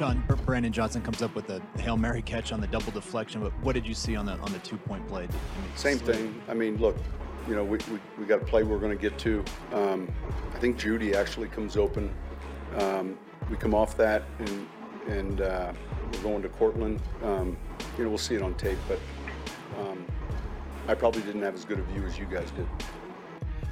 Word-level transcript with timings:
Sean 0.00 0.24
Brandon 0.46 0.72
Johnson 0.72 1.02
comes 1.02 1.20
up 1.20 1.34
with 1.34 1.50
a 1.50 1.60
hail 1.78 1.98
mary 1.98 2.22
catch 2.22 2.52
on 2.52 2.60
the 2.62 2.66
double 2.66 2.90
deflection. 2.90 3.42
But 3.42 3.52
what 3.60 3.74
did 3.74 3.86
you 3.86 3.92
see 3.92 4.16
on 4.16 4.24
the 4.24 4.32
on 4.38 4.50
the 4.50 4.58
two 4.60 4.78
point 4.78 5.06
play? 5.06 5.24
I 5.24 5.26
mean, 5.26 5.76
Same 5.76 5.98
thing. 5.98 6.42
I 6.48 6.54
mean, 6.54 6.78
look, 6.78 6.96
you 7.46 7.54
know, 7.54 7.62
we, 7.62 7.76
we, 7.92 8.00
we 8.18 8.24
got 8.24 8.40
a 8.40 8.44
play 8.46 8.62
we're 8.62 8.78
going 8.78 8.96
to 8.96 9.02
get 9.02 9.18
to. 9.18 9.44
Um, 9.74 10.10
I 10.54 10.58
think 10.58 10.78
Jeudy 10.78 11.14
actually 11.14 11.48
comes 11.48 11.76
open. 11.76 12.10
Um, 12.78 13.18
we 13.50 13.56
come 13.56 13.74
off 13.74 13.94
that 13.98 14.22
and 14.38 14.66
and 15.06 15.42
uh, 15.42 15.70
we're 16.14 16.22
going 16.22 16.40
to 16.40 16.48
Courtland. 16.48 17.02
Um, 17.22 17.58
you 17.98 18.04
know, 18.04 18.08
we'll 18.08 18.16
see 18.16 18.36
it 18.36 18.40
on 18.40 18.54
tape, 18.54 18.78
but 18.88 18.98
um, 19.82 20.06
I 20.88 20.94
probably 20.94 21.20
didn't 21.20 21.42
have 21.42 21.52
as 21.52 21.66
good 21.66 21.78
a 21.78 21.82
view 21.82 22.06
as 22.06 22.18
you 22.18 22.24
guys 22.24 22.50
did. 22.52 22.66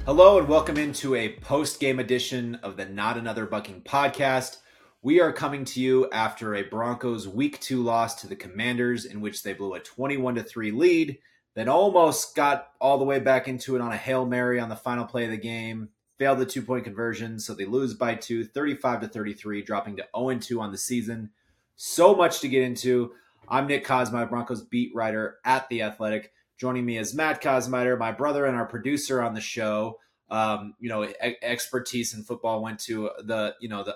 Hello 0.05 0.37
and 0.37 0.47
welcome 0.47 0.77
into 0.77 1.15
a 1.15 1.29
post-game 1.37 1.97
edition 1.97 2.53
of 2.61 2.77
the 2.77 2.85
Not 2.85 3.17
Another 3.17 3.47
Bucking 3.47 3.81
podcast. 3.81 4.57
We 5.01 5.21
are 5.21 5.31
coming 5.31 5.63
to 5.63 5.79
you 5.79 6.09
after 6.11 6.55
a 6.55 6.63
Broncos 6.63 7.25
week 7.25 7.61
2 7.61 7.81
loss 7.81 8.15
to 8.15 8.27
the 8.27 8.35
Commanders 8.35 9.05
in 9.05 9.21
which 9.21 9.43
they 9.43 9.53
blew 9.53 9.73
a 9.73 9.79
21 9.79 10.35
to 10.35 10.43
3 10.43 10.71
lead, 10.71 11.19
then 11.55 11.69
almost 11.69 12.35
got 12.35 12.71
all 12.81 12.97
the 12.97 13.05
way 13.05 13.19
back 13.19 13.47
into 13.47 13.77
it 13.77 13.81
on 13.81 13.93
a 13.93 13.97
Hail 13.97 14.25
Mary 14.25 14.59
on 14.59 14.67
the 14.67 14.75
final 14.75 15.05
play 15.05 15.23
of 15.23 15.31
the 15.31 15.37
game, 15.37 15.87
failed 16.17 16.39
the 16.39 16.45
two-point 16.45 16.83
conversion, 16.83 17.39
so 17.39 17.53
they 17.53 17.63
lose 17.63 17.93
by 17.93 18.13
2, 18.13 18.43
35 18.43 18.99
to 18.99 19.07
33, 19.07 19.61
dropping 19.61 19.95
to 19.95 20.07
0 20.13 20.37
2 20.37 20.59
on 20.59 20.73
the 20.73 20.77
season. 20.77 21.29
So 21.77 22.13
much 22.13 22.41
to 22.41 22.49
get 22.49 22.63
into. 22.63 23.13
I'm 23.47 23.67
Nick 23.67 23.85
Kosmider, 23.85 24.29
Broncos 24.29 24.63
beat 24.63 24.93
writer 24.93 25.37
at 25.45 25.69
The 25.69 25.81
Athletic. 25.83 26.33
Joining 26.57 26.85
me 26.85 26.97
is 26.97 27.15
Matt 27.15 27.41
Kosmider, 27.41 27.97
my 27.97 28.11
brother 28.11 28.45
and 28.45 28.57
our 28.57 28.65
producer 28.65 29.21
on 29.21 29.33
the 29.33 29.39
show. 29.39 29.97
Um, 30.29 30.73
you 30.77 30.89
know, 30.89 31.05
e- 31.05 31.37
expertise 31.41 32.13
in 32.13 32.23
football 32.23 32.61
went 32.61 32.79
to 32.81 33.11
the, 33.23 33.55
you 33.61 33.69
know, 33.69 33.83
the 33.83 33.95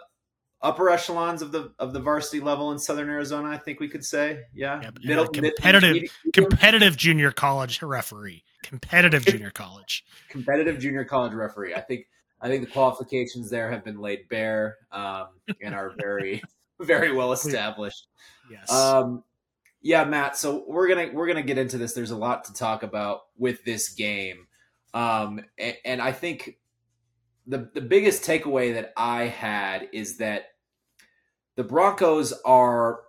upper 0.64 0.90
echelons 0.90 1.42
of 1.42 1.52
the 1.52 1.72
of 1.78 1.94
the 1.94 2.00
varsity 2.00 2.40
level 2.40 2.72
in 2.72 2.80
Southern 2.80 3.10
Arizona. 3.10 3.50
I 3.50 3.58
think 3.58 3.80
we 3.80 3.90
could 3.90 4.04
say, 4.04 4.40
yeah, 4.54 4.82
yeah 4.82 4.90
Middle, 5.04 5.28
competitive, 5.28 5.94
mid- 5.94 6.34
competitive 6.34 6.98
junior 6.98 7.32
college 7.32 7.82
referee, 7.82 8.44
competitive 8.64 9.26
junior 9.26 9.52
college, 9.52 10.06
competitive 10.30 10.80
junior 10.80 11.04
college 11.04 11.34
referee. 11.34 11.76
I 11.76 11.82
think 11.82 12.08
I 12.42 12.48
think 12.48 12.66
the 12.66 12.72
qualifications 12.72 13.50
there 13.50 13.70
have 13.70 13.84
been 13.84 14.00
laid 14.00 14.28
bare 14.30 14.78
um, 14.92 15.28
and 15.62 15.76
are 15.76 15.94
very 16.00 16.42
very 16.80 17.12
well 17.14 17.34
established. 17.34 18.08
Yes. 18.50 18.72
Um, 18.72 19.24
yeah, 19.82 20.06
Matt. 20.06 20.38
So 20.38 20.64
we're 20.66 20.88
gonna 20.88 21.10
we're 21.14 21.28
gonna 21.28 21.44
get 21.44 21.58
into 21.58 21.78
this. 21.78 21.94
There's 21.94 22.12
a 22.12 22.18
lot 22.18 22.46
to 22.46 22.54
talk 22.54 22.84
about 22.84 23.22
with 23.38 23.64
this 23.66 23.90
game, 23.90 24.48
um, 24.94 25.42
and, 25.58 25.76
and 25.84 26.02
I 26.02 26.14
think 26.14 26.58
the 27.48 27.70
the 27.74 27.82
biggest 27.82 28.24
takeaway 28.24 28.74
that 28.76 28.94
I 28.96 29.26
had 29.26 29.90
is 29.92 30.18
that 30.18 30.53
the 31.56 31.64
Broncos 31.64 32.34
are 32.46 33.02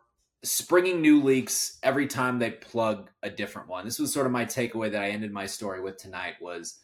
springing 0.42 1.00
new 1.00 1.22
leaks 1.22 1.78
every 1.82 2.06
time 2.06 2.38
they 2.38 2.50
plug 2.50 3.10
a 3.22 3.30
different 3.30 3.68
one. 3.68 3.84
This 3.84 3.98
was 3.98 4.12
sort 4.12 4.26
of 4.26 4.32
my 4.32 4.44
takeaway 4.44 4.92
that 4.92 5.02
I 5.02 5.10
ended 5.10 5.32
my 5.32 5.46
story 5.46 5.80
with 5.80 5.96
tonight. 5.96 6.34
Was 6.40 6.78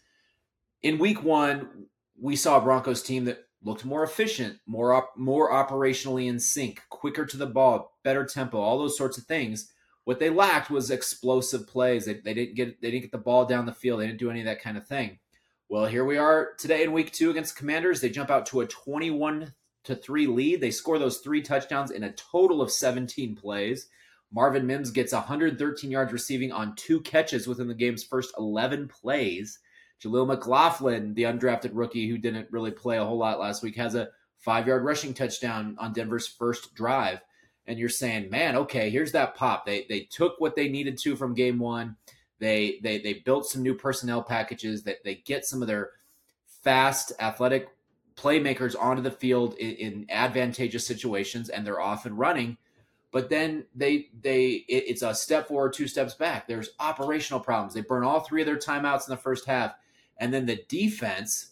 in 0.83 0.98
week 0.98 1.22
one 1.22 1.86
we 2.19 2.36
saw 2.36 2.58
a 2.58 2.61
Broncos 2.61 3.03
team 3.03 3.25
that 3.25 3.44
looked 3.62 3.84
more 3.84 4.03
efficient, 4.03 4.58
more 4.66 4.94
op- 4.94 5.16
more 5.16 5.53
operationally 5.53 6.27
in 6.27 6.38
sync, 6.38 6.81
quicker 6.88 7.27
to 7.27 7.36
the 7.36 7.47
ball, 7.47 7.97
better 8.05 8.25
tempo, 8.25 8.58
all 8.58 8.78
those 8.78 8.97
sorts 8.97 9.19
of 9.19 9.25
things. 9.25 9.72
What 10.05 10.19
they 10.19 10.31
lacked 10.31 10.70
was 10.70 10.91
explosive 10.91 11.66
plays. 11.66 12.06
They, 12.06 12.14
they 12.14 12.34
didn't 12.34 12.56
get 12.56 12.81
they 12.81 12.91
didn't 12.91 13.03
get 13.03 13.12
the 13.12 13.19
ball 13.19 13.44
down 13.44 13.66
the 13.66 13.72
field. 13.72 14.00
They 14.00 14.06
didn't 14.06 14.19
do 14.19 14.31
any 14.31 14.41
of 14.41 14.47
that 14.47 14.62
kind 14.62 14.77
of 14.77 14.86
thing. 14.86 15.19
Well, 15.69 15.86
here 15.86 16.05
we 16.05 16.16
are 16.16 16.55
today 16.58 16.83
in 16.83 16.92
week 16.92 17.12
two 17.12 17.31
against 17.31 17.56
Commanders. 17.56 18.00
They 18.00 18.11
jump 18.11 18.31
out 18.31 18.47
to 18.47 18.61
a 18.61 18.66
21 18.66 19.55
to 19.84 19.95
3 19.95 20.27
lead. 20.27 20.61
They 20.61 20.70
score 20.70 20.98
those 20.98 21.19
three 21.19 21.43
touchdowns 21.43 21.91
in 21.91 22.05
a 22.05 22.12
total 22.12 22.62
of 22.62 22.71
17 22.71 23.37
plays. 23.37 23.88
Marvin 24.32 24.66
Mims 24.66 24.91
gets 24.91 25.12
113 25.12 25.91
yards 25.91 26.12
receiving 26.12 26.53
on 26.53 26.77
two 26.77 27.00
catches 27.00 27.47
within 27.47 27.69
the 27.69 27.75
game's 27.75 28.05
first 28.05 28.32
11 28.38 28.88
plays. 28.88 29.59
Jaleel 30.03 30.27
McLaughlin, 30.27 31.15
the 31.15 31.25
undrafted 31.25 31.71
rookie 31.75 32.09
who 32.09 32.16
didn't 32.16 32.50
really 32.50 32.71
play 32.71 32.99
a 32.99 33.05
whole 33.05 33.19
lot 33.19 33.41
last 33.41 33.62
week, 33.62 33.77
has 33.77 33.94
a 33.94 34.09
five 34.38 34.66
yard 34.66 34.84
rushing 34.84 35.12
touchdown 35.12 35.77
on 35.78 35.93
Denver's 35.93 36.28
first 36.28 36.75
drive 36.75 37.21
and 37.71 37.78
you're 37.78 37.88
saying, 37.88 38.31
man, 38.31 38.56
okay, 38.56 38.91
here's 38.91 39.12
that 39.12 39.37
pop. 39.37 39.65
They 39.65 39.87
they 39.88 40.00
took 40.00 40.41
what 40.41 40.56
they 40.56 40.69
needed 40.69 40.99
to 40.99 41.15
from 41.15 41.34
game 41.34 41.60
one. 41.60 41.97
They 42.41 42.81
they 42.82 42.99
they 42.99 43.15
built 43.25 43.47
some 43.47 43.62
new 43.62 43.75
personnel 43.75 44.25
packages 44.25 44.82
that 44.82 45.05
they 45.05 45.16
get 45.16 45.44
some 45.44 45.62
of 45.62 45.69
their 45.69 45.91
fast, 46.62 47.12
athletic 47.21 47.69
playmakers 48.20 48.75
onto 48.78 49.03
the 49.03 49.10
field 49.10 49.54
in, 49.54 49.75
in 49.76 50.06
advantageous 50.10 50.86
situations, 50.86 51.48
and 51.48 51.66
they're 51.66 51.81
off 51.81 52.06
and 52.06 52.19
running. 52.19 52.56
But 53.12 53.28
then 53.28 53.64
they 53.75 54.08
they 54.20 54.64
it, 54.69 54.84
it's 54.86 55.03
a 55.03 55.14
step 55.14 55.48
forward, 55.48 55.72
two 55.72 55.88
steps 55.88 56.14
back. 56.14 56.47
There's 56.47 56.70
operational 56.78 57.41
problems. 57.41 57.75
They 57.75 57.81
burn 57.81 58.04
all 58.04 58.20
three 58.20 58.42
of 58.42 58.47
their 58.47 58.56
timeouts 58.56 59.08
in 59.08 59.12
the 59.12 59.20
first 59.20 59.47
half, 59.47 59.75
and 60.19 60.32
then 60.32 60.47
the 60.47 60.64
defense. 60.69 61.48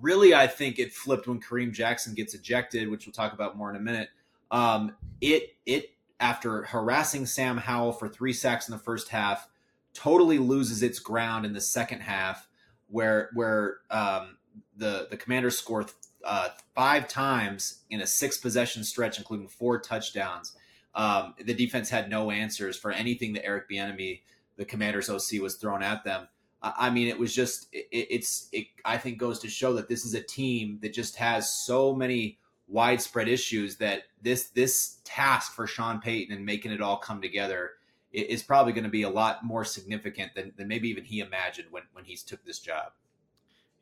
Really, 0.00 0.32
I 0.34 0.46
think 0.46 0.78
it 0.78 0.92
flipped 0.92 1.26
when 1.26 1.40
Kareem 1.40 1.72
Jackson 1.72 2.14
gets 2.14 2.32
ejected, 2.32 2.88
which 2.88 3.06
we'll 3.06 3.12
talk 3.12 3.32
about 3.32 3.56
more 3.56 3.70
in 3.70 3.76
a 3.76 3.80
minute 3.80 4.08
um, 4.50 4.96
it 5.20 5.56
it 5.66 5.90
after 6.18 6.64
harassing 6.64 7.26
Sam 7.26 7.56
Howell 7.56 7.92
for 7.92 8.08
three 8.08 8.32
sacks 8.32 8.68
in 8.68 8.72
the 8.72 8.82
first 8.82 9.08
half, 9.08 9.48
totally 9.94 10.38
loses 10.38 10.82
its 10.82 10.98
ground 10.98 11.46
in 11.46 11.52
the 11.52 11.60
second 11.60 12.00
half, 12.00 12.48
where 12.88 13.30
where 13.34 13.78
um, 13.90 14.36
the 14.76 15.08
the 15.10 15.16
Commanders 15.16 15.58
score 15.58 15.86
uh, 16.24 16.48
five 16.74 17.08
times 17.08 17.80
in 17.90 18.00
a 18.00 18.06
six 18.06 18.38
possession 18.38 18.84
stretch, 18.84 19.18
including 19.18 19.48
four 19.48 19.78
touchdowns. 19.78 20.56
Um, 20.94 21.34
the 21.38 21.54
defense 21.54 21.88
had 21.88 22.10
no 22.10 22.30
answers 22.30 22.76
for 22.76 22.90
anything 22.90 23.32
that 23.34 23.46
Eric 23.46 23.70
Bieniemy, 23.70 24.22
the 24.56 24.64
Commanders 24.64 25.08
OC, 25.08 25.40
was 25.40 25.56
thrown 25.56 25.82
at 25.82 26.04
them. 26.04 26.28
I 26.62 26.90
mean, 26.90 27.08
it 27.08 27.18
was 27.18 27.34
just 27.34 27.68
it, 27.72 27.86
it's 27.90 28.48
it. 28.52 28.66
I 28.84 28.98
think 28.98 29.18
goes 29.18 29.38
to 29.40 29.48
show 29.48 29.72
that 29.74 29.88
this 29.88 30.04
is 30.04 30.14
a 30.14 30.22
team 30.22 30.78
that 30.82 30.92
just 30.92 31.16
has 31.16 31.50
so 31.50 31.94
many 31.94 32.38
widespread 32.68 33.28
issues 33.28 33.76
that 33.76 34.02
this 34.20 34.50
this 34.50 34.98
task 35.04 35.54
for 35.54 35.66
Sean 35.66 36.00
Payton 36.00 36.36
and 36.36 36.44
making 36.44 36.72
it 36.72 36.82
all 36.82 36.98
come 36.98 37.22
together 37.22 37.72
is 38.12 38.42
probably 38.42 38.72
going 38.72 38.84
to 38.84 38.90
be 38.90 39.02
a 39.04 39.10
lot 39.10 39.44
more 39.44 39.64
significant 39.64 40.34
than, 40.34 40.52
than 40.56 40.66
maybe 40.66 40.88
even 40.88 41.04
he 41.04 41.20
imagined 41.20 41.68
when 41.70 41.84
when 41.92 42.04
he 42.04 42.16
took 42.16 42.44
this 42.44 42.58
job. 42.58 42.92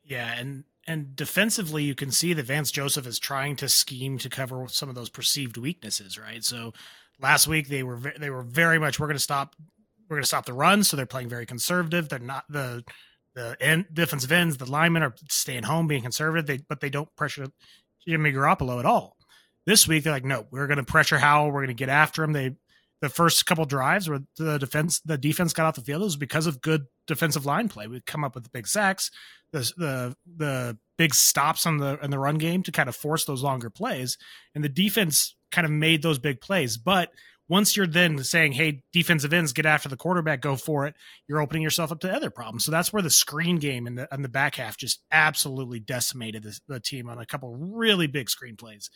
Yeah, 0.08 0.34
and 0.38 0.64
and 0.86 1.14
defensively, 1.14 1.84
you 1.84 1.94
can 1.94 2.10
see 2.10 2.32
that 2.32 2.46
Vance 2.46 2.70
Joseph 2.70 3.06
is 3.06 3.18
trying 3.18 3.56
to 3.56 3.68
scheme 3.68 4.16
to 4.18 4.30
cover 4.30 4.66
some 4.68 4.88
of 4.88 4.94
those 4.94 5.10
perceived 5.10 5.58
weaknesses, 5.58 6.18
right? 6.18 6.42
So 6.42 6.72
last 7.20 7.46
week 7.46 7.68
they 7.68 7.82
were 7.82 8.00
they 8.18 8.30
were 8.30 8.42
very 8.42 8.78
much 8.78 8.98
we're 8.98 9.06
going 9.06 9.16
to 9.16 9.22
stop 9.22 9.54
we're 10.08 10.16
going 10.16 10.22
to 10.22 10.28
stop 10.28 10.46
the 10.46 10.54
run, 10.54 10.82
so 10.82 10.96
they're 10.96 11.04
playing 11.04 11.28
very 11.28 11.44
conservative. 11.44 12.08
They're 12.08 12.18
not 12.18 12.44
the 12.48 12.84
the 13.34 13.54
end 13.60 13.86
defensive 13.92 14.32
ends, 14.32 14.56
the 14.56 14.70
linemen 14.70 15.02
are 15.02 15.14
staying 15.28 15.64
home, 15.64 15.86
being 15.86 16.02
conservative. 16.02 16.46
They 16.46 16.64
but 16.66 16.80
they 16.80 16.90
don't 16.90 17.14
pressure 17.14 17.46
Jimmy 18.06 18.32
Garoppolo 18.32 18.78
at 18.78 18.86
all. 18.86 19.18
This 19.66 19.86
week 19.86 20.04
they're 20.04 20.12
like, 20.14 20.24
no, 20.24 20.46
we're 20.50 20.66
going 20.66 20.78
to 20.78 20.84
pressure 20.84 21.18
Howell. 21.18 21.48
We're 21.48 21.60
going 21.60 21.68
to 21.68 21.74
get 21.74 21.90
after 21.90 22.24
him. 22.24 22.32
They 22.32 22.56
the 23.00 23.08
first 23.08 23.46
couple 23.46 23.64
drives 23.64 24.08
where 24.08 24.20
the 24.36 24.58
defense 24.58 25.00
the 25.00 25.18
defense 25.18 25.52
got 25.52 25.66
off 25.66 25.76
the 25.76 25.80
field 25.80 26.02
it 26.02 26.04
was 26.04 26.16
because 26.16 26.46
of 26.46 26.60
good 26.60 26.86
defensive 27.06 27.46
line 27.46 27.68
play. 27.68 27.86
We 27.86 28.00
come 28.00 28.24
up 28.24 28.34
with 28.34 28.44
the 28.44 28.50
big 28.50 28.66
sacks, 28.66 29.10
the 29.52 29.60
the 29.76 30.16
the 30.36 30.78
big 30.96 31.14
stops 31.14 31.66
on 31.66 31.78
the 31.78 31.98
in 32.02 32.10
the 32.10 32.18
run 32.18 32.38
game 32.38 32.62
to 32.64 32.72
kind 32.72 32.88
of 32.88 32.96
force 32.96 33.24
those 33.24 33.42
longer 33.42 33.70
plays, 33.70 34.18
and 34.54 34.64
the 34.64 34.68
defense 34.68 35.36
kind 35.50 35.64
of 35.64 35.70
made 35.70 36.02
those 36.02 36.18
big 36.18 36.40
plays. 36.40 36.76
But 36.76 37.10
once 37.48 37.76
you're 37.76 37.86
then 37.86 38.22
saying, 38.22 38.52
"Hey, 38.52 38.82
defensive 38.92 39.32
ends, 39.32 39.52
get 39.52 39.64
after 39.64 39.88
the 39.88 39.96
quarterback, 39.96 40.42
go 40.42 40.56
for 40.56 40.86
it," 40.86 40.94
you're 41.26 41.40
opening 41.40 41.62
yourself 41.62 41.90
up 41.90 42.00
to 42.00 42.12
other 42.12 42.30
problems. 42.30 42.64
So 42.64 42.70
that's 42.70 42.92
where 42.92 43.02
the 43.02 43.10
screen 43.10 43.56
game 43.56 43.86
and 43.86 43.96
the 43.98 44.08
in 44.12 44.22
the 44.22 44.28
back 44.28 44.56
half 44.56 44.76
just 44.76 45.00
absolutely 45.10 45.80
decimated 45.80 46.46
the 46.66 46.80
team 46.80 47.08
on 47.08 47.18
a 47.18 47.26
couple 47.26 47.54
really 47.56 48.06
big 48.06 48.28
screen 48.28 48.56
plays, 48.56 48.90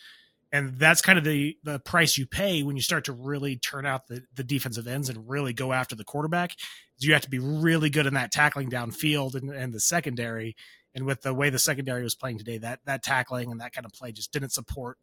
and 0.52 0.78
that's 0.78 1.00
kind 1.00 1.18
of 1.18 1.24
the 1.24 1.56
the 1.64 1.78
price 1.80 2.18
you 2.18 2.26
pay 2.26 2.62
when 2.62 2.76
you 2.76 2.82
start 2.82 3.06
to 3.06 3.12
really 3.12 3.56
turn 3.56 3.86
out 3.86 4.06
the 4.06 4.22
the 4.34 4.44
defensive 4.44 4.86
ends 4.86 5.08
and 5.08 5.28
really 5.28 5.52
go 5.52 5.72
after 5.72 5.96
the 5.96 6.04
quarterback. 6.04 6.52
Is 6.98 7.06
you 7.06 7.14
have 7.14 7.22
to 7.22 7.30
be 7.30 7.38
really 7.38 7.88
good 7.88 8.06
in 8.06 8.14
that 8.14 8.30
tackling 8.30 8.70
downfield 8.70 9.34
and, 9.34 9.50
and 9.50 9.72
the 9.72 9.80
secondary. 9.80 10.54
And 10.94 11.06
with 11.06 11.22
the 11.22 11.32
way 11.32 11.48
the 11.48 11.58
secondary 11.58 12.02
was 12.02 12.14
playing 12.14 12.38
today, 12.38 12.58
that 12.58 12.80
that 12.84 13.02
tackling 13.02 13.50
and 13.50 13.60
that 13.60 13.72
kind 13.72 13.86
of 13.86 13.92
play 13.92 14.12
just 14.12 14.30
didn't 14.30 14.52
support 14.52 14.98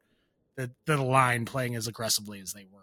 the 0.55 0.71
the 0.85 0.97
line 0.97 1.45
playing 1.45 1.75
as 1.75 1.87
aggressively 1.87 2.39
as 2.39 2.53
they 2.53 2.65
were. 2.71 2.81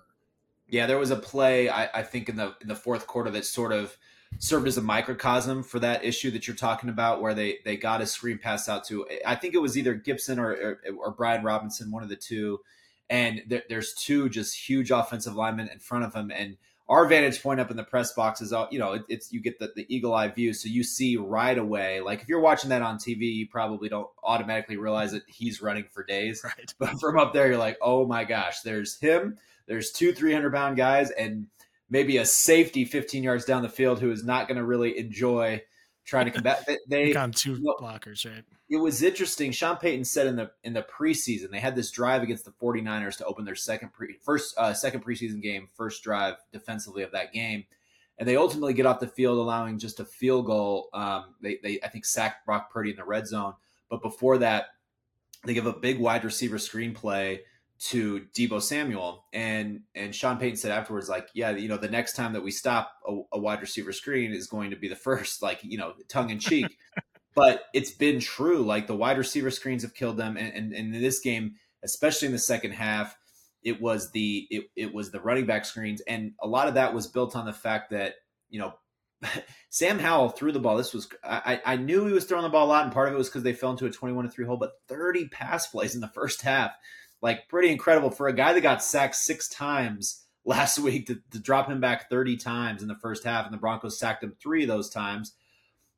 Yeah, 0.67 0.87
there 0.87 0.99
was 0.99 1.13
a 1.13 1.17
play 1.17 1.69
I, 1.69 2.01
I, 2.01 2.03
think 2.03 2.29
in 2.29 2.35
the 2.35 2.57
in 2.61 2.67
the 2.67 2.75
fourth 2.75 3.07
quarter 3.07 3.31
that 3.31 3.45
sort 3.45 3.73
of 3.73 3.97
served 4.39 4.67
as 4.67 4.77
a 4.77 4.83
microcosm 4.83 5.63
for 5.63 5.79
that 5.79 6.05
issue 6.05 6.31
that 6.33 6.47
you're 6.47 6.57
talking 6.57 6.91
about, 6.91 7.21
where 7.21 7.35
they 7.35 7.59
they 7.65 7.77
got 7.77 8.01
a 8.01 8.07
screen 8.07 8.39
pass 8.39 8.69
out 8.69 8.85
to 8.87 9.07
I 9.25 9.35
think 9.35 9.55
it 9.55 9.61
was 9.61 9.77
either 9.77 9.95
Gibson 9.95 10.39
or 10.39 10.51
or, 10.53 10.81
or 10.99 11.11
Brian 11.13 11.43
Robinson, 11.43 11.91
one 11.91 12.03
of 12.03 12.09
the 12.09 12.17
two, 12.17 12.61
and 13.09 13.43
there, 13.47 13.63
there's 13.69 13.95
two 13.95 14.29
just 14.29 14.69
huge 14.69 14.91
offensive 14.91 15.35
linemen 15.35 15.69
in 15.69 15.79
front 15.79 16.05
of 16.05 16.15
him, 16.15 16.31
and 16.31 16.57
our 16.89 17.07
vantage 17.07 17.43
point 17.43 17.59
up 17.59 17.71
in 17.71 17.77
the 17.77 17.83
press 17.83 18.13
box 18.13 18.41
is, 18.41 18.53
uh, 18.53 18.67
you 18.71 18.79
know, 18.79 18.93
it, 18.93 19.03
it's 19.09 19.33
you 19.33 19.41
get 19.41 19.59
the, 19.59 19.73
the 19.75 19.93
eagle 19.95 20.15
eye 20.15 20.29
view, 20.29 20.53
so 20.53 20.69
you 20.69 20.85
see 20.85 21.17
right 21.17 21.59
away. 21.59 22.01
Like 22.01 22.23
if 22.23 22.29
you're 22.29 22.41
watching 22.41 22.71
that 22.71 22.83
on 22.83 22.99
TV, 22.99 23.23
you 23.35 23.49
probably 23.49 23.89
don't 23.89 24.09
automatically 24.23 24.77
realize 24.77 25.13
that 25.13 25.23
he's 25.27 25.61
running 25.61 25.85
for 25.91 26.05
days. 26.05 26.43
Right. 26.45 26.75
But 26.79 27.01
from 27.01 27.19
up 27.19 27.33
there, 27.33 27.49
you're 27.49 27.59
like, 27.59 27.79
oh 27.83 28.07
my 28.07 28.25
gosh, 28.25 28.61
there's 28.61 28.99
him. 29.01 29.39
There's 29.67 29.91
two 29.91 30.13
300 30.13 30.53
pound 30.53 30.77
guys, 30.77 31.11
and 31.11 31.49
maybe 31.89 32.17
a 32.19 32.27
safety 32.27 32.85
15 32.85 33.23
yards 33.23 33.45
down 33.45 33.63
the 33.63 33.69
field 33.69 34.01
who 34.01 34.11
is 34.11 34.25
not 34.25 34.49
going 34.49 34.59
to 34.59 34.65
really 34.65 34.99
enjoy 34.99 35.63
trying 36.05 36.27
to 36.27 36.31
combat. 36.31 36.67
They 36.89 37.13
got 37.13 37.35
two 37.35 37.57
blockers, 37.81 38.25
right? 38.25 38.45
It 38.69 38.79
was 38.79 39.03
interesting. 39.03 39.53
Sean 39.53 39.77
Payton 39.77 40.05
said 40.05 40.27
in 40.27 40.37
the 40.37 40.51
in 40.65 40.73
the 40.73 40.83
preseason 40.83 41.51
they 41.51 41.61
had 41.61 41.77
this 41.77 41.91
drive 41.91 42.23
against 42.23 42.45
the 42.45 42.53
49ers 42.53 43.19
to 43.19 43.27
open 43.27 43.45
their 43.45 43.55
second 43.55 43.93
pre 43.93 44.17
first 44.23 44.57
uh, 44.59 44.73
second 44.73 45.05
preseason 45.05 45.41
game, 45.41 45.69
first 45.75 46.03
drive 46.03 46.35
defensively 46.53 47.03
of 47.03 47.13
that 47.13 47.33
game, 47.33 47.65
and 48.19 48.29
they 48.29 48.37
ultimately 48.37 48.75
get 48.75 48.87
off 48.87 49.01
the 49.01 49.07
field 49.07 49.39
allowing 49.39 49.79
just 49.79 50.01
a 50.01 50.05
field 50.05 50.47
goal. 50.47 50.89
Um, 50.93 51.35
they 51.41 51.59
they 51.63 51.81
I 51.83 51.89
think 51.89 52.05
sacked 52.05 52.47
Brock 52.47 52.73
Purdy 52.73 52.91
in 52.91 52.97
the 52.97 53.05
red 53.05 53.27
zone, 53.27 53.55
but 53.89 54.03
before 54.03 54.39
that, 54.39 54.67
they 55.45 55.55
give 55.55 55.67
a 55.67 55.73
big 55.73 56.01
wide 56.01 56.25
receiver 56.25 56.59
screen 56.59 56.93
play 56.93 57.43
to 57.79 58.27
Deebo 58.35 58.61
Samuel, 58.63 59.25
and 59.33 59.81
and 59.95 60.15
Sean 60.15 60.39
Payton 60.39 60.57
said 60.57 60.73
afterwards, 60.73 61.09
like, 61.09 61.29
yeah, 61.35 61.51
you 61.51 61.69
know, 61.69 61.77
the 61.77 61.89
next 61.89 62.15
time 62.15 62.33
that 62.33 62.43
we 62.43 62.51
stop 62.51 62.93
a, 63.07 63.21
a 63.33 63.39
wide 63.39 63.61
receiver 63.61 63.93
screen 63.93 64.33
is 64.33 64.47
going 64.47 64.71
to 64.71 64.77
be 64.77 64.89
the 64.89 64.97
first, 64.97 65.43
like, 65.43 65.61
you 65.63 65.79
know, 65.79 65.93
tongue 66.09 66.31
in 66.31 66.39
cheek. 66.39 66.79
but 67.35 67.65
it's 67.75 67.91
been 67.91 68.19
true. 68.19 68.63
Like 68.63 68.87
the 68.87 68.97
wide 68.97 69.19
receiver 69.19 69.51
screens 69.51 69.83
have 69.83 69.95
killed 69.95 70.17
them, 70.17 70.37
and, 70.37 70.53
and, 70.55 70.73
and 70.73 70.95
in 70.95 71.03
this 71.03 71.21
game, 71.21 71.57
especially 71.85 72.27
in 72.27 72.33
the 72.33 72.39
second 72.39 72.73
half, 72.73 73.17
it 73.63 73.81
was 73.81 74.11
the 74.13 74.47
it, 74.51 74.65
it 74.75 74.95
was 74.95 75.11
the 75.11 75.21
running 75.21 75.47
back 75.47 75.65
screens, 75.65 76.01
and 76.03 76.33
a 76.41 76.49
lot 76.49 76.69
of 76.69 76.75
that 76.75 76.95
was 76.95 77.07
built 77.07 77.37
on 77.37 77.45
the 77.45 77.53
fact 77.53 77.91
that 77.91 78.15
you 78.49 78.59
know 78.59 78.75
Sam 79.71 79.99
Howell 79.99 80.31
threw 80.31 80.51
the 80.51 80.61
ball. 80.61 80.77
This 80.77 80.95
was 80.95 81.09
I, 81.23 81.61
I 81.65 81.77
knew 81.77 82.07
he 82.07 82.13
was 82.13 82.25
throwing 82.25 82.45
the 82.45 82.49
ball 82.49 82.67
a 82.67 82.69
lot, 82.69 82.85
and 82.85 82.93
part 82.93 83.09
of 83.09 83.15
it 83.15 83.19
was 83.19 83.29
because 83.29 83.43
they 83.43 83.53
fell 83.53 83.71
into 83.71 83.87
a 83.87 83.91
twenty-one 83.91 84.25
to 84.25 84.31
three 84.31 84.47
hole. 84.47 84.57
But 84.57 84.73
thirty 84.89 85.29
pass 85.29 85.67
plays 85.67 85.95
in 85.95 86.01
the 86.01 86.09
first 86.09 86.43
half 86.43 86.73
like 87.23 87.49
pretty 87.49 87.71
incredible 87.71 88.11
for 88.11 88.29
a 88.29 88.33
guy 88.33 88.53
that 88.53 88.61
got 88.61 88.83
sacked 88.83 89.17
six 89.17 89.49
times 89.49 90.25
last 90.45 90.79
week 90.79 91.07
to, 91.07 91.21
to 91.33 91.39
drop 91.39 91.69
him 91.69 91.81
back 91.81 92.09
30 92.09 92.37
times 92.37 92.83
in 92.83 92.89
the 92.89 92.95
first 92.95 93.25
half, 93.25 93.45
and 93.45 93.55
the 93.55 93.59
Broncos 93.59 93.99
sacked 93.99 94.23
him 94.23 94.37
three 94.41 94.63
of 94.63 94.69
those 94.69 94.89
times. 94.89 95.35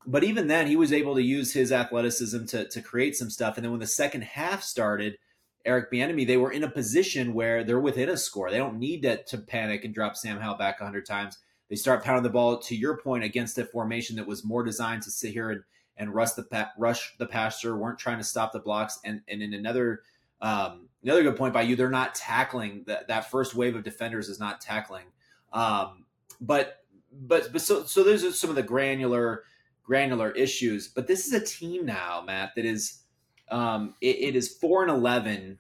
But 0.07 0.25
even 0.25 0.47
then, 0.47 0.69
he 0.69 0.77
was 0.77 0.93
able 0.93 1.15
to 1.17 1.23
use 1.23 1.53
his 1.53 1.71
athleticism 1.71 2.47
to, 2.47 2.67
to 2.69 2.81
create 2.81 3.15
some 3.15 3.29
stuff. 3.29 3.57
And 3.57 3.65
then 3.65 3.73
when 3.73 3.81
the 3.81 3.87
second 3.87 4.23
half 4.23 4.63
started, 4.63 5.19
Eric 5.67 5.93
Bieniemy, 5.93 6.27
they 6.27 6.39
were 6.39 6.53
in 6.53 6.65
a 6.65 6.71
position 6.71 7.35
where 7.35 7.63
they're 7.63 7.81
within 7.81 8.09
a 8.09 8.17
score. 8.17 8.51
They 8.51 8.57
don't 8.57 8.79
need 8.79 9.03
to, 9.03 9.23
to 9.25 9.39
panic 9.39 9.85
and 9.85 9.93
drop 9.93 10.17
Sam 10.17 10.39
Howell 10.39 10.57
back 10.57 10.81
100 10.81 11.05
times. 11.05 11.37
They 11.69 11.77
start 11.77 12.05
pounding 12.05 12.23
the 12.23 12.31
ball, 12.31 12.59
to 12.59 12.77
your 12.77 12.97
point, 12.97 13.25
against 13.25 13.59
a 13.59 13.67
formation 13.67 14.17
that 14.17 14.27
was 14.27 14.45
more 14.45 14.65
designed 14.65 15.03
to 15.03 15.11
sit 15.11 15.33
here 15.33 15.51
and, 15.51 15.63
and 15.99 16.15
rush 16.15 16.31
the 16.31 16.69
rush 16.79 17.15
the 17.19 17.27
passer, 17.27 17.77
weren't 17.77 17.99
trying 17.99 18.19
to 18.19 18.25
stop 18.25 18.53
the 18.53 18.61
blocks. 18.61 18.99
And, 19.05 19.21
and 19.29 19.43
in 19.43 19.53
another– 19.53 20.01
um, 20.41 20.88
another 21.03 21.23
good 21.23 21.37
point 21.37 21.55
by 21.55 21.63
you. 21.63 21.77
They're 21.77 21.91
not 21.91 22.15
tackling 22.15 22.85
that. 22.87 23.09
That 23.09 23.31
first 23.31 23.55
wave 23.55 23.77
of 23.77 23.85
defenders 23.85 24.29
is 24.29 24.41
not 24.41 24.61
tackling. 24.61 25.07
Um, 25.53 26.05
but 26.41 26.85
but 27.13 27.53
but 27.53 27.61
so 27.61 27.85
so 27.85 28.05
those 28.05 28.25
are 28.25 28.33
some 28.33 28.51
of 28.51 28.57
the 28.57 28.63
granular 28.63 29.45
granular 29.83 30.31
issues. 30.33 30.89
But 30.89 31.07
this 31.07 31.27
is 31.27 31.33
a 31.33 31.45
team 31.45 31.87
now, 31.87 32.23
Matt, 32.27 32.55
that 32.57 32.65
is 32.65 33.03
um, 33.51 33.95
it, 34.01 34.17
it 34.17 34.37
is 34.37 34.49
four 34.49 34.83
and 34.83 34.91
eleven 34.91 35.59